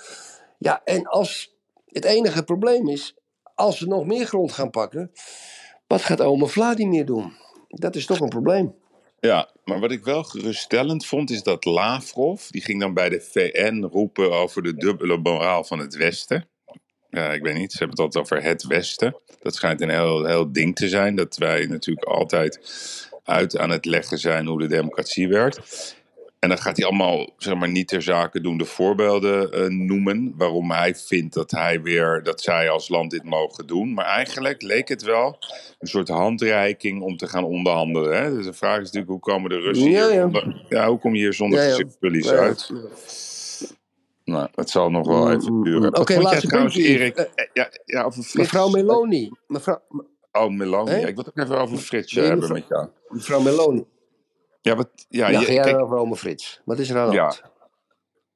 Ja, 0.59 0.81
en 0.85 1.07
als 1.07 1.55
het 1.87 2.05
enige 2.05 2.43
probleem 2.43 2.89
is, 2.89 3.15
als 3.55 3.79
ze 3.79 3.87
nog 3.87 4.07
meer 4.07 4.27
grond 4.27 4.53
gaan 4.53 4.71
pakken, 4.71 5.11
wat 5.87 6.03
gaat 6.03 6.21
oma 6.21 6.47
Vladimir 6.47 7.05
doen? 7.07 7.33
Dat 7.69 7.97
is 7.97 8.07
toch 8.07 8.21
een 8.21 8.29
probleem. 8.29 8.75
Ja, 9.21 9.51
maar 9.65 9.81
wat 9.81 9.91
ik 9.91 10.05
wel 10.05 10.25
geruststellend 10.25 11.07
vond, 11.07 11.31
is 11.31 11.43
dat 11.43 11.65
Lavrov, 11.65 12.47
die 12.47 12.63
ging 12.63 12.81
dan 12.81 12.95
bij 12.95 13.09
de 13.09 13.21
VN 13.21 13.89
roepen 13.91 14.33
over 14.33 14.63
de 14.63 14.75
dubbele 14.75 15.17
moraal 15.17 15.65
van 15.65 15.79
het 15.79 15.97
Westen. 15.97 16.49
Ja, 17.11 17.33
ik 17.33 17.43
weet 17.43 17.55
niet, 17.57 17.73
ze 17.73 17.79
hebben 17.79 17.97
het 17.97 18.05
altijd 18.05 18.25
over 18.25 18.49
het 18.49 18.67
Westen. 18.67 19.17
Dat 19.41 19.55
schijnt 19.55 19.81
een 19.81 19.91
heel, 19.91 20.25
heel 20.25 20.53
ding 20.53 20.77
te 20.77 20.89
zijn, 20.89 21.17
dat 21.17 21.37
wij 21.37 21.67
natuurlijk 21.67 22.07
altijd 22.07 22.61
uit 23.25 23.59
aan 23.59 23.71
het 23.71 23.85
leggen 23.85 24.19
zijn 24.19 24.47
hoe 24.47 24.61
de 24.61 24.67
democratie 24.67 25.29
werkt. 25.29 25.97
En 26.39 26.49
dan 26.49 26.59
gaat 26.59 26.77
hij 26.77 26.87
allemaal, 26.87 27.29
zeg 27.37 27.55
maar, 27.55 27.69
niet 27.69 27.89
ter 27.89 28.03
zake 28.03 28.41
doen 28.41 28.59
de 28.59 28.65
voorbeelden 28.65 29.53
eh, 29.53 29.67
noemen. 29.67 30.35
Waarom 30.37 30.71
hij 30.71 30.95
vindt 30.95 31.35
dat 31.35 31.51
hij 31.51 31.83
weer, 31.83 32.23
dat 32.23 32.41
zij 32.41 32.71
als 32.71 32.89
land 32.89 33.11
dit 33.11 33.25
mogen 33.25 33.67
doen. 33.67 33.95
Maar 33.95 34.05
eigenlijk 34.05 34.63
leek 34.63 34.89
het 34.89 35.03
wel 35.03 35.39
een 35.79 35.89
soort 35.89 36.09
handreiking 36.09 37.03
om 37.03 37.17
te 37.17 37.27
gaan 37.29 37.45
onderhandelen. 37.45 38.17
Hè? 38.23 38.35
Dus 38.35 38.45
de 38.47 38.53
vraag 38.53 38.77
is 38.79 38.85
natuurlijk, 38.85 39.11
hoe 39.11 39.21
komen 39.21 39.51
de 39.51 39.61
Russen 39.61 39.91
Ja, 39.91 40.07
hier 40.07 40.15
ja. 40.15 40.21
zonder, 40.23 40.65
ja, 40.69 40.89
hoe 40.89 40.99
kom 40.99 41.15
je 41.15 41.21
hier 41.21 41.35
zonder 41.35 41.59
Ja, 41.59 41.75
uit? 42.39 42.71
Nou, 44.25 44.49
het 44.55 44.71
zal 44.71 44.91
nog 44.91 45.07
wel 45.07 45.27
Mm, 45.27 45.33
even 45.39 45.53
mm, 45.53 45.65
duren. 45.65 45.83
mm. 45.83 45.91
Wat 45.91 46.01
Oké, 46.01 46.13
jij 46.13 46.23
laatste 46.23 46.47
trouwens, 46.47 46.75
puntje, 46.75 46.93
Erik? 46.93 47.17
eh, 47.17 47.25
Eh, 47.35 47.47
Ja, 47.53 47.71
ja, 47.85 48.03
over 48.03 48.23
Frits. 48.23 48.35
Mevrouw 48.53 48.69
Meloni. 48.69 49.31
Mevrouw, 49.47 49.83
Oh, 50.33 50.51
Meloni. 50.51 50.91
Ik 50.95 51.15
wil 51.15 51.25
het 51.25 51.29
ook 51.29 51.45
even 51.45 51.59
over 51.59 51.79
Frits 51.79 52.13
eh, 52.17 52.19
Nee, 52.19 52.31
hebben 52.31 52.49
mevrouw- 52.49 52.59
met 52.61 52.69
jou. 52.69 52.89
mevrouw 53.09 53.41
Meloni. 53.41 53.85
Ja, 54.61 54.77
wat, 54.77 54.89
ja, 55.09 55.29
Ja, 55.29 55.41
jij 55.41 55.61
kijk, 55.61 55.93
over 55.93 56.17
Frits? 56.17 56.61
Wat 56.65 56.79
is 56.79 56.91
er 56.91 56.99
aan 56.99 57.09
de 57.09 57.15
Ja. 57.15 57.23
hand? 57.23 57.43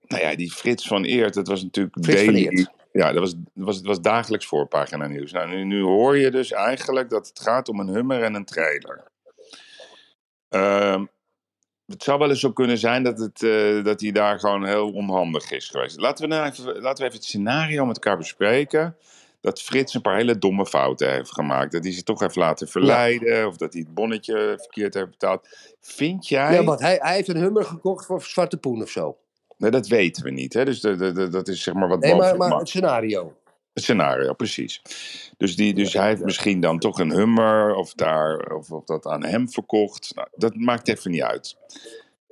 Nou 0.06 0.22
ja, 0.22 0.36
die 0.36 0.52
Frits 0.52 0.86
van 0.86 1.04
Eert, 1.04 1.34
dat 1.34 1.46
was 1.46 1.62
natuurlijk 1.62 1.96
Frits 2.00 2.22
van 2.22 2.32
daily. 2.32 2.48
Eert. 2.48 2.70
Ja, 2.92 3.12
dat 3.12 3.20
was, 3.20 3.34
was, 3.54 3.80
was 3.80 4.00
dagelijks 4.00 4.46
voorpagina 4.46 5.06
nieuws. 5.06 5.32
Nou, 5.32 5.48
nu, 5.48 5.64
nu 5.64 5.82
hoor 5.82 6.18
je 6.18 6.30
dus 6.30 6.52
eigenlijk 6.52 7.10
dat 7.10 7.28
het 7.28 7.40
gaat 7.40 7.68
om 7.68 7.80
een 7.80 7.88
Hummer 7.88 8.22
en 8.22 8.34
een 8.34 8.44
trailer. 8.44 9.10
Ehm, 10.48 11.04
het 11.86 12.02
zou 12.02 12.18
wel 12.18 12.28
eens 12.30 12.40
zo 12.40 12.52
kunnen 12.52 12.78
zijn 12.78 13.02
dat, 13.02 13.18
het, 13.18 13.42
eh, 13.42 13.84
dat 13.84 14.00
hij 14.00 14.10
daar 14.12 14.38
gewoon 14.38 14.66
heel 14.66 14.92
onhandig 14.92 15.50
is 15.50 15.68
geweest. 15.68 16.00
Laten 16.00 16.28
we, 16.28 16.34
nou 16.34 16.50
even, 16.50 16.64
laten 16.64 17.02
we 17.02 17.08
even 17.08 17.18
het 17.20 17.24
scenario 17.24 17.86
met 17.86 17.96
elkaar 17.96 18.18
bespreken. 18.18 18.96
Dat 19.42 19.62
Frits 19.62 19.94
een 19.94 20.00
paar 20.00 20.16
hele 20.16 20.38
domme 20.38 20.66
fouten 20.66 21.10
heeft 21.10 21.32
gemaakt. 21.32 21.72
Dat 21.72 21.84
hij 21.84 21.92
zich 21.92 22.02
toch 22.02 22.20
heeft 22.20 22.36
laten 22.36 22.68
verleiden. 22.68 23.46
Of 23.46 23.56
dat 23.56 23.72
hij 23.72 23.82
het 23.82 23.94
bonnetje 23.94 24.54
verkeerd 24.58 24.94
heeft 24.94 25.10
betaald. 25.10 25.48
Vind 25.80 26.28
jij... 26.28 26.52
Ja, 26.52 26.64
wat, 26.64 26.80
hij, 26.80 26.98
hij 27.00 27.14
heeft 27.14 27.28
een 27.28 27.36
hummer 27.36 27.64
gekocht 27.64 28.06
voor 28.06 28.22
Zwarte 28.22 28.56
Poen 28.56 28.82
of 28.82 28.90
zo. 28.90 29.16
Nee, 29.56 29.70
dat 29.70 29.86
weten 29.86 30.24
we 30.24 30.30
niet. 30.30 30.52
Hè? 30.52 30.64
Dus 30.64 30.80
de, 30.80 30.96
de, 30.96 31.12
de- 31.12 31.28
dat 31.28 31.48
is 31.48 31.62
zeg 31.62 31.74
maar 31.74 31.88
wat 31.88 32.00
Nee, 32.00 32.14
maar, 32.14 32.36
maar 32.36 32.58
het 32.58 32.68
scenario. 32.68 33.36
Het 33.72 33.82
scenario, 33.82 34.32
precies. 34.32 34.82
Dus, 35.36 35.56
die, 35.56 35.74
dus 35.74 35.92
hij 35.92 36.08
heeft 36.08 36.24
misschien 36.24 36.60
dan 36.60 36.78
toch 36.78 36.98
een 36.98 37.12
Hummer 37.12 37.74
of, 37.74 37.94
daar, 37.94 38.54
of, 38.54 38.70
of 38.70 38.84
dat 38.84 39.06
aan 39.06 39.24
hem 39.24 39.50
verkocht. 39.50 40.12
Nou, 40.14 40.28
dat 40.34 40.54
maakt 40.54 40.88
even 40.88 41.10
niet 41.10 41.22
uit. 41.22 41.56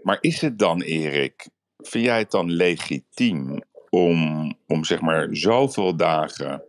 Maar 0.02 0.18
is 0.20 0.40
het 0.40 0.58
dan, 0.58 0.80
Erik, 0.82 1.48
vind 1.76 2.04
jij 2.04 2.18
het 2.18 2.30
dan 2.30 2.50
legitiem 2.50 3.62
om, 3.90 4.54
om 4.66 4.84
zeg 4.84 5.00
maar 5.00 5.28
zoveel 5.30 5.96
dagen 5.96 6.62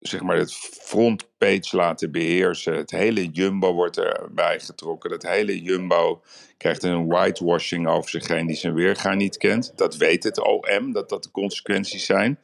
zeg 0.00 0.22
maar 0.22 0.36
het 0.36 0.54
frontpage 0.54 1.76
laten 1.76 2.10
beheersen? 2.12 2.74
Het 2.74 2.90
hele 2.90 3.26
Jumbo 3.26 3.72
wordt 3.72 3.98
erbij 3.98 4.60
getrokken. 4.60 5.10
Dat 5.10 5.22
hele 5.22 5.62
Jumbo 5.62 6.22
krijgt 6.56 6.82
een 6.82 7.06
whitewashing 7.06 7.88
over 7.88 8.10
zich 8.10 8.28
heen 8.28 8.46
die 8.46 8.56
zijn 8.56 8.74
weerga 8.74 9.14
niet 9.14 9.36
kent. 9.36 9.72
Dat 9.76 9.96
weet 9.96 10.24
het 10.24 10.40
OM, 10.40 10.92
dat 10.92 11.08
dat 11.08 11.22
de 11.22 11.30
consequenties 11.30 12.06
zijn. 12.06 12.38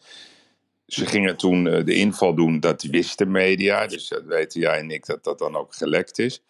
Ze 0.87 1.07
gingen 1.07 1.37
toen 1.37 1.66
eh, 1.69 1.85
de 1.85 1.95
inval 1.95 2.35
doen, 2.35 2.61
dat 2.61 2.83
wisten 2.83 3.31
media. 3.31 3.87
Dus 3.87 4.09
dat 4.09 4.25
weten 4.25 4.61
jij 4.61 4.79
en 4.79 4.90
ik 4.90 5.07
dat 5.07 5.25
dat 5.25 5.38
dan 5.38 5.57
ook 5.57 5.75
gelekt 5.75 6.19
is. 6.19 6.42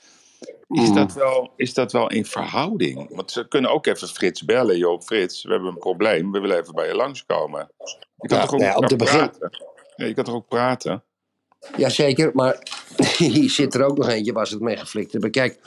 Is 0.68 0.92
dat, 0.92 1.12
wel, 1.12 1.50
is 1.56 1.74
dat 1.74 1.92
wel 1.92 2.10
in 2.10 2.24
verhouding? 2.24 3.14
Want 3.16 3.30
ze 3.30 3.48
kunnen 3.48 3.70
ook 3.70 3.86
even 3.86 4.08
Frits 4.08 4.44
bellen. 4.44 4.78
Joop 4.78 5.02
Frits, 5.02 5.42
we 5.42 5.50
hebben 5.50 5.68
een 5.68 5.78
probleem. 5.78 6.32
We 6.32 6.40
willen 6.40 6.58
even 6.60 6.74
bij 6.74 6.86
je 6.86 6.94
langskomen. 6.94 7.70
Je 8.16 8.28
kan 8.28 8.38
Ja, 8.38 8.44
toch 8.44 8.54
ook 8.54 8.60
nou 8.60 8.70
ja, 8.72 8.74
te 8.74 8.80
elkaar 8.82 8.96
begin- 8.98 9.18
praten? 9.30 9.58
Ja, 9.96 10.06
je 10.06 10.14
kan 10.14 10.24
toch 10.24 10.34
ook 10.34 10.48
praten? 10.48 11.02
Jazeker, 11.76 12.30
maar 12.34 12.58
hier 13.18 13.50
zit 13.50 13.74
er 13.74 13.84
ook 13.84 13.96
nog 13.98 14.08
eentje 14.08 14.32
waar 14.32 14.46
ze 14.46 14.54
het 14.54 14.62
mee 14.62 14.76
geflikt 14.76 15.12
hebben. 15.12 15.30
Kijk, 15.30 15.58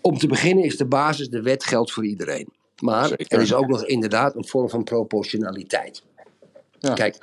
om 0.00 0.18
te 0.18 0.26
beginnen 0.26 0.64
is 0.64 0.76
de 0.76 0.86
basis, 0.86 1.28
de 1.28 1.42
wet 1.42 1.64
geldt 1.64 1.92
voor 1.92 2.06
iedereen. 2.06 2.48
Maar 2.82 3.06
Zeker. 3.08 3.26
er 3.36 3.40
is 3.40 3.54
ook 3.54 3.66
nog 3.66 3.84
inderdaad 3.86 4.34
een 4.34 4.46
vorm 4.46 4.68
van 4.68 4.84
proportionaliteit. 4.84 6.02
Ja. 6.78 6.94
Kijk, 6.94 7.16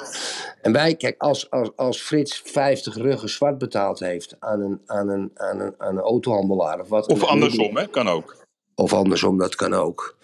en 0.62 0.72
wij, 0.72 0.96
kijk, 0.96 1.22
als, 1.22 1.50
als, 1.50 1.70
als 1.76 2.02
Frits 2.02 2.42
50 2.46 2.96
ruggen 2.96 3.30
zwart 3.30 3.58
betaald 3.58 4.00
heeft 4.00 4.36
aan 4.40 4.62
een, 4.62 4.82
aan 4.86 5.10
een, 5.10 5.32
aan 5.34 5.60
een, 5.60 5.74
aan 5.78 5.98
een 5.98 6.04
autohandelaar 6.04 6.80
of 6.80 6.90
wat. 6.90 7.08
Of 7.08 7.24
andersom, 7.24 7.78
hè? 7.78 7.88
Kan 7.88 8.08
ook. 8.08 8.36
Of 8.76 8.94
andersom, 8.94 9.38
dat 9.38 9.56
kan 9.56 9.74
ook. 9.74 10.18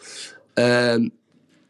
Ehm, 0.54 1.10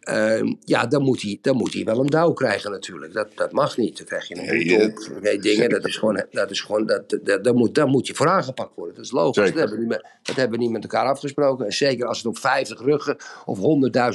Ehm, 0.10 0.54
ja, 0.63 0.86
dan 0.86 1.02
moet, 1.02 1.22
hij, 1.22 1.39
dan 1.41 1.56
moet 1.56 1.74
hij 1.74 1.84
wel 1.84 2.00
een 2.00 2.06
douw 2.08 2.34
krijgen 2.34 2.72
natuurlijk. 2.72 3.13
Dat, 3.13 3.28
dat 3.36 3.52
mag 3.52 3.78
niet. 3.78 3.98
Dan 3.98 4.06
krijg 4.06 4.28
je 4.28 4.38
een 4.38 4.45
Nee, 4.45 4.86
op. 4.86 5.22
Nee, 5.22 5.39
dingen. 5.39 5.69
Dat 5.69 5.86
is 5.86 5.98
gewoon, 5.98 6.24
dat 6.32 6.52
is 6.52 6.62
gewoon 6.62 6.86
dat, 6.86 7.19
dat, 7.24 7.43
dat 7.43 7.56
moet, 7.56 7.76
daar 7.76 7.88
moet 7.88 8.08
je 8.08 8.15
voor 8.15 8.28
aangepakt 8.28 8.76
worden. 8.76 8.95
Dat 8.95 9.06
is 9.06 9.12
logisch. 9.12 9.36
Dat 9.36 9.54
hebben, 9.54 9.76
we 9.76 9.80
niet 9.80 9.88
met, 9.88 10.06
dat 10.24 10.36
hebben 10.36 10.58
we 10.58 10.63
niet 10.63 10.74
met 10.74 10.84
elkaar 10.84 11.06
afgesproken. 11.06 11.65
En 11.65 11.72
zeker 11.72 12.08
als 12.08 12.17
het 12.17 12.28
om 12.28 12.36
50 12.36 12.82
ruggen 12.82 13.17
of 13.45 13.58
100.000 13.58 13.63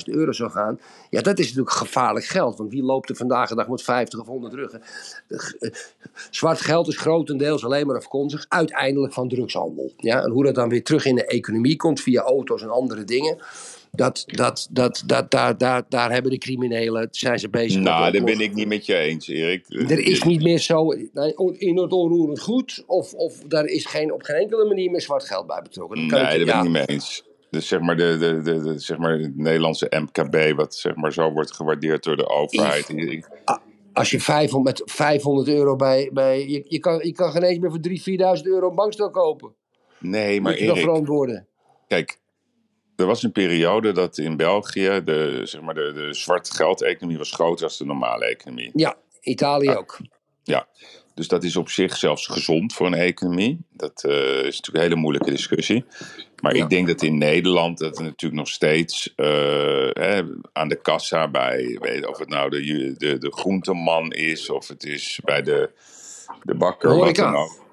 euro 0.05 0.33
zou 0.33 0.51
gaan. 0.51 0.81
Ja, 1.11 1.21
dat 1.21 1.39
is 1.39 1.47
natuurlijk 1.47 1.77
gevaarlijk 1.77 2.27
geld. 2.27 2.59
Want 2.59 2.71
wie 2.71 2.83
loopt 2.83 3.09
er 3.09 3.17
vandaag 3.17 3.49
de 3.49 3.55
dag 3.55 3.69
met 3.69 3.83
50 3.83 4.21
of 4.21 4.27
100 4.27 4.55
ruggen? 4.55 4.83
Zwart 6.31 6.61
geld 6.61 6.89
is 6.89 6.97
grotendeels 6.97 7.65
alleen 7.65 7.87
maar 7.87 7.97
afkomstig 7.97 8.47
uiteindelijk 8.49 9.13
van 9.13 9.29
drugshandel. 9.29 9.93
Ja, 9.97 10.23
en 10.23 10.31
hoe 10.31 10.45
dat 10.45 10.55
dan 10.55 10.69
weer 10.69 10.85
terug 10.85 11.05
in 11.05 11.15
de 11.15 11.27
economie 11.27 11.77
komt 11.77 12.01
via 12.01 12.23
auto's 12.23 12.63
en 12.63 12.71
andere 12.71 13.05
dingen. 13.05 13.39
Dat, 13.97 14.25
dat, 14.27 14.69
dat, 14.71 15.03
dat, 15.07 15.31
daar, 15.31 15.59
daar, 15.59 15.83
daar 15.89 16.13
hebben 16.13 16.31
de 16.31 16.39
criminelen, 16.39 17.09
zijn 17.11 17.39
ze 17.39 17.49
bezig 17.49 17.75
met 17.83 17.93
Nou, 17.93 18.13
daar 18.13 18.25
ben 18.25 18.41
ik 18.41 18.55
niet 18.55 18.67
met 18.69 18.87
je 18.87 18.97
eens, 18.97 19.29
Erik. 19.29 19.65
Er 19.69 19.99
is 19.99 20.23
niet 20.23 20.43
meer 20.43 20.59
zo 20.59 20.91
in 21.59 21.79
het 21.79 21.93
onroerend 21.93 22.41
goed, 22.41 22.85
of, 22.87 23.15
of 23.15 23.39
daar 23.39 23.65
is 23.65 23.87
geen, 23.87 24.13
op 24.13 24.23
geen 24.23 24.37
enkele 24.37 24.65
manier 24.65 24.91
meer 24.91 25.01
zwart 25.01 25.25
geld 25.25 25.47
bij 25.47 25.61
betrokken. 25.63 26.09
Dat 26.09 26.21
Nee, 26.23 26.45
daar 26.45 26.47
ben 26.47 26.57
ik 26.57 26.63
niet 26.63 26.73
mee 26.73 26.85
eens. 26.87 27.25
Dus 27.51 27.69
zeg 27.69 27.81
maar, 27.81 27.97
de, 27.97 28.17
de, 28.19 28.43
de, 28.43 28.63
de- 28.63 28.79
zeg 28.79 28.99
maar 28.99 29.19
het 29.19 29.37
Nederlandse 29.37 29.93
MKB, 30.01 30.57
wat 30.57 30.75
zeg 30.75 30.95
maar 30.95 31.13
zo 31.13 31.31
wordt 31.33 31.53
gewaardeerd 31.55 32.03
door 32.05 32.17
de 32.17 32.29
overheid. 32.29 32.89
Ik- 32.89 33.29
Als 33.93 34.11
je 34.11 34.21
500, 34.21 34.79
met 34.79 34.91
500 34.93 35.49
euro 35.49 35.77
bij. 35.77 36.11
bij 36.13 36.49
je, 36.49 36.65
je, 36.69 36.79
kan, 36.79 36.99
je 37.03 37.13
kan 37.13 37.31
geen 37.31 37.43
eens 37.43 37.59
meer 37.59 37.71
voor 37.71 37.81
3.000, 38.37 38.39
4.000 38.39 38.43
euro 38.43 38.69
een 38.69 38.75
bankstel 38.75 39.11
kopen. 39.11 39.55
Nee, 39.99 40.41
maar 40.41 40.51
Moet 40.53 40.61
je 40.61 40.67
Erik, 40.67 40.81
verantwoorden? 40.81 41.47
kijk, 41.89 42.19
er 42.97 43.07
was 43.07 43.23
een 43.23 43.33
periode 43.33 43.93
dat 43.93 44.19
in 44.19 44.37
België 44.37 45.01
de, 45.05 45.41
zeg 45.45 45.61
maar 45.61 45.75
de, 45.75 45.93
de 45.95 46.15
zwart 46.15 46.51
geld-economie 46.51 47.19
was 47.19 47.31
groter 47.33 47.69
dan 47.69 47.77
de 47.79 47.85
normale 47.85 48.25
economie. 48.25 48.71
Ja, 48.75 48.97
Italië 49.21 49.71
ook. 49.71 49.99
Ja, 50.43 50.67
dus 51.15 51.29
dat 51.29 51.45
is 51.45 51.57
op 51.57 51.69
zich 51.69 51.97
zelfs 51.97 52.27
gezond 52.27 52.73
voor 52.73 52.87
een 52.87 52.95
economie. 52.95 53.59
Dat 53.71 54.05
eh, 54.05 54.13
is 54.37 54.45
natuurlijk 54.45 54.75
een 54.77 54.81
hele 54.81 54.95
moeilijke 54.97 55.31
discussie. 55.31 55.85
Maar 56.41 56.57
Ja. 56.57 56.63
ik 56.63 56.71
denk 56.71 56.87
dat 56.87 57.03
in 57.03 57.19
Nederland 57.19 57.79
dat 57.79 57.99
er 57.99 58.05
natuurlijk 58.05 58.41
nog 58.41 58.49
steeds 58.49 59.13
eh, 59.17 59.27
hè, 59.93 60.23
aan 60.53 60.69
de 60.69 60.81
kassa 60.83 61.29
bij, 61.31 61.79
weet, 61.81 62.07
of 62.07 62.19
het 62.19 62.29
nou 62.29 62.51
de, 62.51 62.95
de, 62.99 63.19
de 63.19 63.33
groenteman 63.33 64.13
is 64.13 64.51
of 64.51 64.69
het 64.69 64.85
is 64.85 65.21
bij 65.25 65.43
de, 65.43 65.71
de 66.43 66.55
bakker. 66.55 66.89
Wat 66.89 66.99
Horeca. 66.99 67.23
dan 67.31 67.41
ook. 67.43 67.64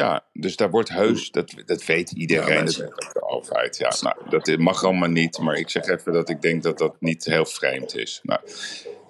Ja, 0.00 0.24
dus 0.32 0.56
daar 0.56 0.70
wordt 0.70 0.88
heus, 0.88 1.30
dat, 1.30 1.54
dat 1.66 1.84
weet 1.84 2.10
iedereen, 2.10 2.54
Ja, 2.56 2.64
dat 2.64 2.76
weet 2.76 3.04
ook 3.04 3.12
de 3.12 3.22
overheid. 3.22 3.76
Ja, 3.78 3.92
nou, 4.00 4.16
dat 4.28 4.58
mag 4.58 4.84
allemaal 4.84 5.08
niet, 5.08 5.38
maar 5.38 5.56
ik 5.56 5.70
zeg 5.70 5.86
even 5.86 6.12
dat 6.12 6.28
ik 6.28 6.42
denk 6.42 6.62
dat 6.62 6.78
dat 6.78 6.96
niet 7.00 7.24
heel 7.24 7.46
vreemd 7.46 7.96
is. 7.96 8.20
Nou, 8.22 8.40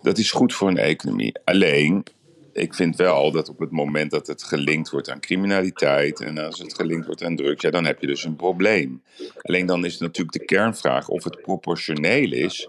dat 0.02 0.18
is 0.18 0.30
goed 0.30 0.54
voor 0.54 0.68
een 0.68 0.78
economie. 0.78 1.34
Alleen, 1.44 2.04
ik 2.52 2.74
vind 2.74 2.96
wel 2.96 3.30
dat 3.30 3.48
op 3.48 3.58
het 3.58 3.70
moment 3.70 4.10
dat 4.10 4.26
het 4.26 4.42
gelinkt 4.42 4.90
wordt 4.90 5.10
aan 5.10 5.20
criminaliteit 5.20 6.20
en 6.20 6.38
als 6.38 6.58
het 6.58 6.74
gelinkt 6.74 7.06
wordt 7.06 7.24
aan 7.24 7.36
drugs, 7.36 7.62
ja, 7.62 7.70
dan 7.70 7.84
heb 7.84 8.00
je 8.00 8.06
dus 8.06 8.24
een 8.24 8.36
probleem. 8.36 9.02
Alleen 9.42 9.66
dan 9.66 9.84
is 9.84 9.98
natuurlijk 9.98 10.38
de 10.38 10.44
kernvraag 10.44 11.08
of 11.08 11.24
het 11.24 11.42
proportioneel 11.42 12.32
is 12.32 12.68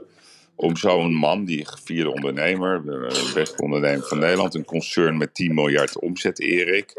om 0.56 0.76
zo'n 0.76 1.14
man, 1.14 1.46
die 1.46 1.66
gevierde 1.66 2.12
ondernemer, 2.12 2.84
de 2.86 3.32
beste 3.34 3.64
ondernemer 3.64 4.08
van 4.08 4.20
Nederland, 4.20 4.56
een 4.56 4.66
concern 4.66 5.18
met 5.18 5.34
10 5.34 5.54
miljard 5.54 6.00
omzet, 6.00 6.40
Erik. 6.40 6.94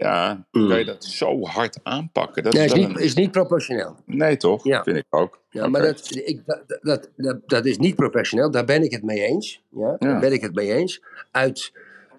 Ja, 0.00 0.46
kan 0.50 0.78
je 0.78 0.84
dat 0.84 1.04
zo 1.04 1.42
hard 1.44 1.78
aanpakken? 1.82 2.42
Dat 2.42 2.54
is 2.54 2.72
niet, 2.72 2.88
een- 2.88 2.96
is 2.98 3.14
niet 3.14 3.30
proportioneel. 3.30 3.96
Nee, 4.04 4.36
toch? 4.36 4.64
Ja. 4.64 4.82
Vind 4.82 4.96
ik 4.96 5.04
ook. 5.10 5.40
Ja, 5.50 5.68
maar 5.68 5.82
dat, 5.82 6.10
ik, 6.14 6.40
dat, 6.46 6.78
dat, 6.82 7.10
dat, 7.16 7.38
dat 7.46 7.64
is 7.66 7.78
niet 7.78 7.94
professioneel. 7.96 8.50
Daar 8.50 8.64
ben 8.64 8.82
ik 8.82 8.90
het 8.90 9.02
mee 9.02 9.20
eens. 9.24 9.62
Ja, 9.70 9.96
Daar 9.98 10.10
Ja. 10.10 10.18
ben 10.18 10.32
ik 10.32 10.40
het 10.40 10.54
mee 10.54 10.72
eens. 10.72 11.02
Uit, 11.30 11.72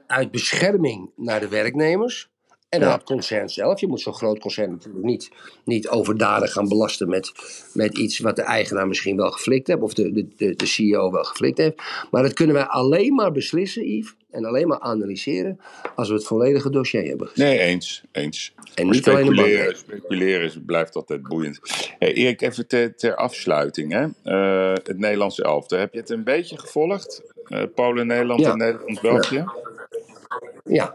uit 0.07 0.31
bescherming 0.31 1.09
naar 1.15 1.39
de 1.39 1.47
werknemers. 1.47 2.29
En 2.69 2.79
naar 2.79 2.93
het 2.93 3.03
concern 3.03 3.49
zelf. 3.49 3.79
Je 3.79 3.87
moet 3.87 4.01
zo'n 4.01 4.13
groot 4.13 4.39
concern 4.39 4.71
natuurlijk 4.71 5.05
niet, 5.05 5.29
niet 5.63 5.89
overdadig 5.89 6.51
gaan 6.51 6.67
belasten 6.67 7.09
met, 7.09 7.31
met 7.73 7.97
iets 7.97 8.19
wat 8.19 8.35
de 8.35 8.41
eigenaar 8.41 8.87
misschien 8.87 9.15
wel 9.15 9.31
geflikt 9.31 9.67
heeft. 9.67 9.81
Of 9.81 9.93
de, 9.93 10.11
de, 10.11 10.27
de, 10.37 10.55
de 10.55 10.65
CEO 10.65 11.11
wel 11.11 11.23
geflikt 11.23 11.57
heeft. 11.57 11.81
Maar 12.11 12.23
dat 12.23 12.33
kunnen 12.33 12.55
wij 12.55 12.65
alleen 12.65 13.13
maar 13.15 13.31
beslissen, 13.31 13.87
Yves. 13.87 14.17
En 14.31 14.45
alleen 14.45 14.67
maar 14.67 14.79
analyseren 14.79 15.59
als 15.95 16.07
we 16.07 16.13
het 16.13 16.23
volledige 16.25 16.69
dossier 16.69 17.03
hebben 17.03 17.27
gezien. 17.27 17.45
Nee, 17.45 17.59
eens. 17.59 18.03
eens. 18.11 18.53
En 18.75 18.85
Maar 18.85 18.95
niet 18.95 19.07
alleen 19.07 19.27
een 19.37 19.75
speculeren, 19.75 20.45
is, 20.45 20.57
blijft 20.65 20.95
altijd 20.95 21.23
boeiend. 21.23 21.59
Hey, 21.99 22.13
Erik, 22.13 22.41
even 22.41 22.67
ter, 22.67 22.95
ter 22.95 23.15
afsluiting. 23.15 23.91
Hè? 23.91 24.07
Eh, 24.23 24.73
het 24.83 24.97
Nederlandse 24.97 25.43
elfte. 25.43 25.75
Heb 25.75 25.93
je 25.93 25.99
het 25.99 26.09
een 26.09 26.23
beetje 26.23 26.57
gevolgd? 26.57 27.21
Eh, 27.45 27.63
Polen, 27.75 28.07
Nederland 28.07 28.39
Ja. 28.39 28.51
en 28.51 28.57
Nederland-België? 28.57 29.35
Ja, 29.35 29.53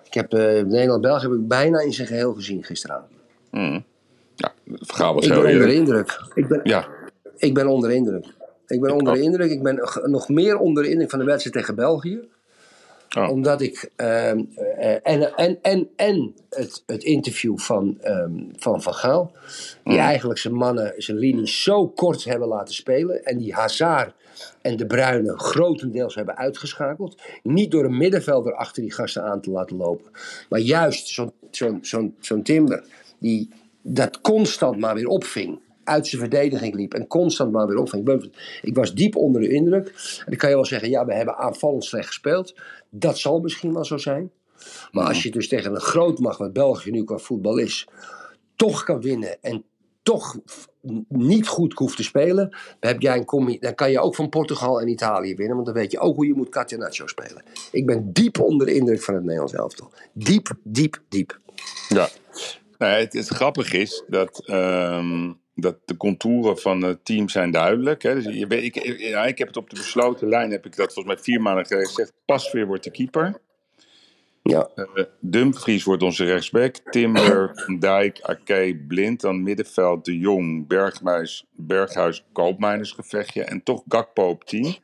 ik 0.04 0.14
heb 0.14 0.32
eh, 0.32 0.62
Nederland-België 0.64 1.26
heb 1.26 1.36
ik 1.36 1.48
bijna 1.48 1.80
in 1.80 1.92
zijn 1.92 2.06
geheel 2.06 2.34
gezien 2.34 2.64
gisteravond. 2.64 3.10
Hmm. 3.50 3.84
Ja, 4.34 4.52
Vergaal 4.66 5.14
was 5.14 5.26
Ik 5.26 5.32
heel 5.32 5.42
ben 5.42 5.52
onder 5.52 5.68
indruk. 5.68 6.20
Ik 6.34 6.48
ben, 6.48 6.60
Ja, 6.64 6.86
Ik 7.36 7.54
ben 7.54 7.66
onder 7.66 7.88
de 7.88 7.94
indruk. 7.94 8.24
Ik 8.66 8.80
ben 8.80 8.90
Ik 8.90 8.94
onder 8.96 9.12
ook. 9.12 9.18
indruk. 9.18 9.50
Ik 9.50 9.62
ben 9.62 9.80
nog 10.04 10.28
meer 10.28 10.58
onder 10.58 10.82
de 10.82 10.90
indruk 10.90 11.10
van 11.10 11.18
de 11.18 11.24
wedstrijd 11.24 11.56
tegen 11.56 11.74
België. 11.74 12.28
Oh. 13.16 13.30
Omdat 13.30 13.60
ik. 13.60 13.90
ehm, 13.96 14.42
eh, 14.56 14.92
en 15.02 15.36
en, 15.36 15.58
en, 15.62 15.88
en 15.96 16.34
het, 16.50 16.82
het 16.86 17.02
interview 17.02 17.58
van 17.58 17.98
ehm, 18.00 18.32
Van, 18.56 18.82
van 18.82 18.94
Gaal. 18.94 19.32
Die 19.84 19.98
eigenlijk 19.98 20.38
zijn 20.38 20.54
mannen, 20.54 20.94
zijn 20.96 21.16
linie 21.16 21.48
zo 21.48 21.88
kort 21.88 22.24
hebben 22.24 22.48
laten 22.48 22.74
spelen. 22.74 23.24
En 23.24 23.38
die 23.38 23.54
Hazard 23.54 24.14
en 24.62 24.76
de 24.76 24.86
Bruyne 24.86 25.38
grotendeels 25.38 26.14
hebben 26.14 26.36
uitgeschakeld. 26.36 27.22
Niet 27.42 27.70
door 27.70 27.84
een 27.84 27.96
middenvelder 27.96 28.54
achter 28.54 28.82
die 28.82 28.92
gasten 28.92 29.22
aan 29.22 29.40
te 29.40 29.50
laten 29.50 29.76
lopen. 29.76 30.10
Maar 30.48 30.60
juist 30.60 31.08
zo'n 31.08 31.32
zo'n 31.50 31.78
zo'n 31.82 32.14
zo'n 32.20 32.42
Timber. 32.42 32.84
Die 33.18 33.48
dat 33.82 34.20
constant 34.20 34.78
maar 34.78 34.94
weer 34.94 35.06
opving 35.06 35.58
uit 35.84 36.06
zijn 36.06 36.20
verdediging 36.20 36.74
liep 36.74 36.94
en 36.94 37.06
constant 37.06 37.52
maar 37.52 37.66
weer 37.66 37.78
opving. 37.78 38.32
Ik 38.62 38.74
was 38.74 38.94
diep 38.94 39.16
onder 39.16 39.40
de 39.40 39.48
indruk. 39.48 39.86
En 40.18 40.24
dan 40.26 40.36
kan 40.36 40.48
je 40.48 40.54
wel 40.54 40.64
zeggen, 40.64 40.90
ja, 40.90 41.04
we 41.06 41.14
hebben 41.14 41.36
aanvallend 41.36 41.84
slecht 41.84 42.06
gespeeld. 42.06 42.54
Dat 42.90 43.18
zal 43.18 43.40
misschien 43.40 43.72
wel 43.72 43.84
zo 43.84 43.96
zijn. 43.96 44.30
Maar 44.92 45.06
als 45.06 45.22
je 45.22 45.30
dus 45.30 45.48
tegen 45.48 45.74
een 45.74 45.80
grootmacht, 45.80 46.38
wat 46.38 46.52
België 46.52 46.90
nu 46.90 47.04
qua 47.04 47.18
voetbal 47.18 47.58
is, 47.58 47.88
toch 48.56 48.84
kan 48.84 49.00
winnen 49.00 49.42
en 49.42 49.64
toch 50.02 50.36
niet 51.08 51.48
goed 51.48 51.72
hoeft 51.72 51.96
te 51.96 52.02
spelen, 52.02 52.50
dan, 52.80 52.90
heb 52.90 53.00
jij 53.00 53.24
een 53.26 53.58
dan 53.60 53.74
kan 53.74 53.90
je 53.90 54.00
ook 54.00 54.14
van 54.14 54.28
Portugal 54.28 54.80
en 54.80 54.88
Italië 54.88 55.34
winnen, 55.34 55.54
want 55.54 55.66
dan 55.66 55.74
weet 55.74 55.90
je 55.90 55.98
ook 55.98 56.16
hoe 56.16 56.26
je 56.26 56.34
moet 56.34 56.48
Catenaccio 56.48 57.06
spelen. 57.06 57.42
Ik 57.72 57.86
ben 57.86 58.12
diep 58.12 58.40
onder 58.40 58.66
de 58.66 58.74
indruk 58.74 59.02
van 59.02 59.14
het 59.14 59.22
Nederlands 59.22 59.54
elftal. 59.54 59.92
Diep, 60.12 60.54
diep, 60.62 61.02
diep. 61.08 61.40
ja. 61.88 62.08
Nou, 62.78 63.00
het, 63.00 63.12
het 63.12 63.28
grappige 63.28 63.78
is 63.78 64.04
dat, 64.08 64.42
ehm, 64.46 65.32
dat 65.54 65.76
de 65.84 65.96
contouren 65.96 66.58
van 66.58 66.82
het 66.82 67.04
team 67.04 67.28
zijn 67.28 67.50
duidelijk. 67.50 68.02
Hè. 68.02 68.14
Dus 68.14 68.24
je, 68.24 68.46
ik, 68.46 68.98
ja, 68.98 69.24
ik 69.24 69.38
heb 69.38 69.48
het 69.48 69.56
op 69.56 69.70
de 69.70 69.76
besloten 69.76 70.28
lijn, 70.28 70.50
heb 70.50 70.66
ik 70.66 70.76
dat 70.76 70.92
volgens 70.92 71.14
mij 71.14 71.24
vier 71.24 71.42
maanden 71.42 71.66
geleden 71.66 71.88
gezegd. 71.88 72.12
Pasveer 72.24 72.66
wordt 72.66 72.84
de 72.84 72.90
keeper. 72.90 73.42
Ja, 74.42 74.68
Eh, 74.74 75.04
Dumfries 75.20 75.84
wordt 75.84 76.02
onze 76.02 76.24
rechtsback. 76.24 76.76
Timber, 76.76 77.50
Van 77.64 77.78
Dijk, 77.78 78.18
Ake, 78.22 78.84
Blind. 78.88 79.20
Dan 79.20 79.42
middenveld 79.42 80.04
De 80.04 80.18
Jong, 80.18 80.66
Berghuis, 80.66 81.46
Berghuis 81.52 82.24
Koopmijnersgevechtje. 82.32 83.44
En 83.44 83.62
toch 83.62 83.82
Gakpo 83.88 84.28
op 84.28 84.44
10. 84.44 84.76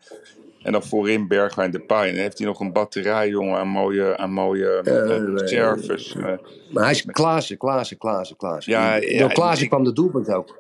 En 0.62 0.72
dan 0.72 0.83
voorin 0.83 1.28
Bergwijn. 1.28 1.72
En 1.72 1.85
dan 1.87 2.04
heeft 2.04 2.38
hij 2.38 2.46
nog 2.46 2.61
een 2.61 2.72
batterij, 2.72 3.28
jongen, 3.28 3.59
aan 3.59 3.68
mooie, 3.68 4.16
aan 4.16 4.33
mooie 4.33 4.68
eh, 4.68 5.26
nee. 5.26 5.48
service. 5.48 6.18
Eh, 6.18 6.24
maar 6.70 6.83
hij 6.83 6.92
is 6.92 7.04
Klaassen, 7.04 7.59
Klaassen, 7.59 7.98
Klaassen, 7.98 8.37
Klaassen. 8.37 8.72
Ja, 8.72 8.94
ja, 8.94 9.18
Door 9.18 9.33
Klaassen 9.33 9.68
kwam 9.68 9.85
de 9.85 9.92
doelpunt 9.92 10.30
ook. 10.30 10.60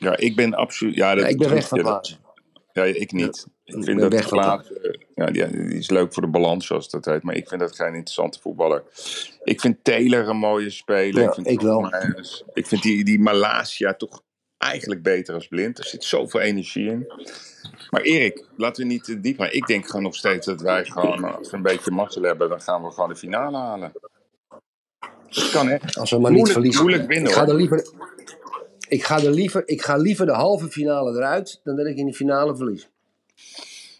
Ja, 0.00 0.16
ik 0.16 0.36
ben 0.36 0.54
absoluut... 0.54 0.94
Ja, 0.94 1.14
dat 1.14 1.24
Ja, 1.24 1.30
ik 1.30 1.38
ben 1.38 1.50
weg 1.50 1.68
van 1.68 2.02
ja, 2.72 2.84
ik 2.84 3.12
niet. 3.12 3.46
Ik 3.64 3.76
ik 3.76 3.84
vind 3.84 4.00
dat 4.00 4.12
eh, 4.12 4.92
ja, 5.14 5.26
die, 5.26 5.50
die 5.50 5.78
is 5.78 5.90
leuk 5.90 6.12
voor 6.12 6.22
de 6.22 6.28
balans, 6.28 6.66
zoals 6.66 6.90
dat 6.90 7.04
heet. 7.04 7.22
Maar 7.22 7.34
ik 7.34 7.48
vind 7.48 7.60
dat 7.60 7.76
geen 7.76 7.94
interessante 7.94 8.40
voetballer. 8.40 8.82
Ik 9.44 9.60
vind 9.60 9.84
Taylor 9.84 10.28
een 10.28 10.36
mooie 10.36 10.70
speler. 10.70 11.22
Ja, 11.22 11.28
ik, 11.28 11.34
vind 11.34 11.46
ik 11.46 11.60
wel. 11.60 11.94
Ik 12.52 12.66
vind 12.66 12.82
die, 12.82 13.04
die 13.04 13.20
Malasia 13.20 13.94
toch 13.94 14.22
eigenlijk 14.58 15.02
beter 15.02 15.34
als 15.34 15.48
blind. 15.48 15.78
Er 15.78 15.84
zit 15.84 16.04
zoveel 16.04 16.40
energie 16.40 16.90
in. 16.90 17.12
Maar 17.90 18.02
Erik, 18.02 18.46
laten 18.56 18.82
we 18.82 18.92
niet 18.92 19.04
te 19.04 19.20
diep 19.20 19.38
gaan. 19.38 19.52
Ik 19.52 19.66
denk 19.66 19.86
gewoon 19.86 20.02
nog 20.02 20.14
steeds 20.14 20.46
dat 20.46 20.60
wij 20.60 20.84
gewoon, 20.84 21.36
als 21.36 21.50
we 21.50 21.56
een 21.56 21.62
beetje 21.62 21.90
mazzel 21.90 22.22
hebben, 22.22 22.48
dan 22.48 22.60
gaan 22.60 22.82
we 22.82 22.90
gewoon 22.90 23.08
de 23.08 23.16
finale 23.16 23.56
halen. 23.56 23.92
Dat 25.28 25.50
kan 25.50 25.68
hè. 25.68 25.76
Als 25.92 26.10
we 26.10 26.18
maar 26.18 26.32
niet 26.32 26.52
verliezen. 26.52 26.82
moeilijk 26.82 27.08
winnen, 27.08 27.30
ik 27.30 27.36
ga, 27.36 27.46
er 27.46 27.54
liever, 27.54 27.92
ik, 28.90 29.04
ga 29.04 29.16
er 29.22 29.30
liever, 29.30 29.62
ik 29.66 29.82
ga 29.82 29.96
liever 29.96 30.26
de 30.26 30.32
halve 30.32 30.68
finale 30.68 31.16
eruit 31.16 31.60
dan 31.64 31.76
dat 31.76 31.86
ik 31.86 31.96
in 31.96 32.06
de 32.06 32.14
finale 32.14 32.56
verlies. 32.56 32.88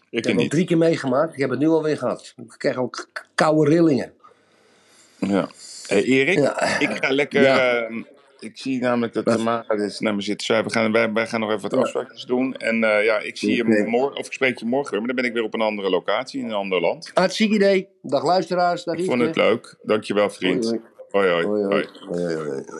Ik 0.09 0.19
Ik 0.19 0.25
heb 0.25 0.35
niet. 0.35 0.51
drie 0.51 0.65
keer 0.65 0.77
meegemaakt. 0.77 1.33
Ik 1.33 1.39
heb 1.39 1.49
het 1.49 1.59
nu 1.59 1.67
alweer 1.67 1.97
gehad. 1.97 2.33
Ik 2.37 2.53
krijg 2.57 2.77
ook 2.77 3.09
koude 3.35 3.69
rillingen. 3.69 4.13
Ja. 5.19 5.49
Hey, 5.87 6.03
Erik, 6.03 6.37
Ja. 6.37 6.79
ik 6.79 6.89
ga 7.05 7.11
lekker 7.13 7.41
Ja. 7.41 7.79
eh, 7.87 7.95
ik 8.39 8.57
zie 8.57 8.81
namelijk 8.81 9.13
dat 9.13 9.25
Tamara 9.25 9.75
dus 9.75 9.99
naar 9.99 10.15
me 10.15 10.21
zit 10.21 10.37
te 10.39 10.43
schrijven. 10.45 10.67
We 10.67 10.73
gaan, 10.73 10.91
wij, 10.91 11.11
wij 11.13 11.27
gaan 11.27 11.39
nog 11.39 11.49
even 11.49 11.61
wat 11.61 11.73
afspraakjes 11.73 12.25
doen. 12.25 12.55
En 12.55 12.83
eh, 12.83 13.05
ja, 13.05 13.19
ik 13.19 13.37
zie 13.37 13.55
je 13.55 13.85
morgen, 13.87 14.17
of 14.17 14.25
ik 14.25 14.33
spreek 14.33 14.59
je 14.59 14.65
morgen 14.65 14.91
weer. 14.91 14.99
Maar 14.99 15.07
dan 15.07 15.15
ben 15.15 15.25
ik 15.25 15.33
weer 15.33 15.43
op 15.43 15.53
een 15.53 15.61
andere 15.61 15.89
locatie, 15.89 16.39
in 16.39 16.45
een 16.45 16.53
ander 16.53 16.81
land. 16.81 17.11
Hartstikke 17.13 17.55
idee. 17.55 17.87
Dag 18.01 18.23
luisteraars. 18.23 18.83
Dag 18.83 18.95
Ik 18.95 19.05
vond 19.05 19.21
het 19.21 19.35
leuk. 19.35 19.75
Dankjewel, 19.83 20.29
vriend. 20.29 20.65
Hoi, 21.09 21.29
hoi. 21.29 21.45
hoi. 21.45 21.63
Hoi, 21.63 21.87
hoi, 22.23 22.35
hoi. 22.35 22.63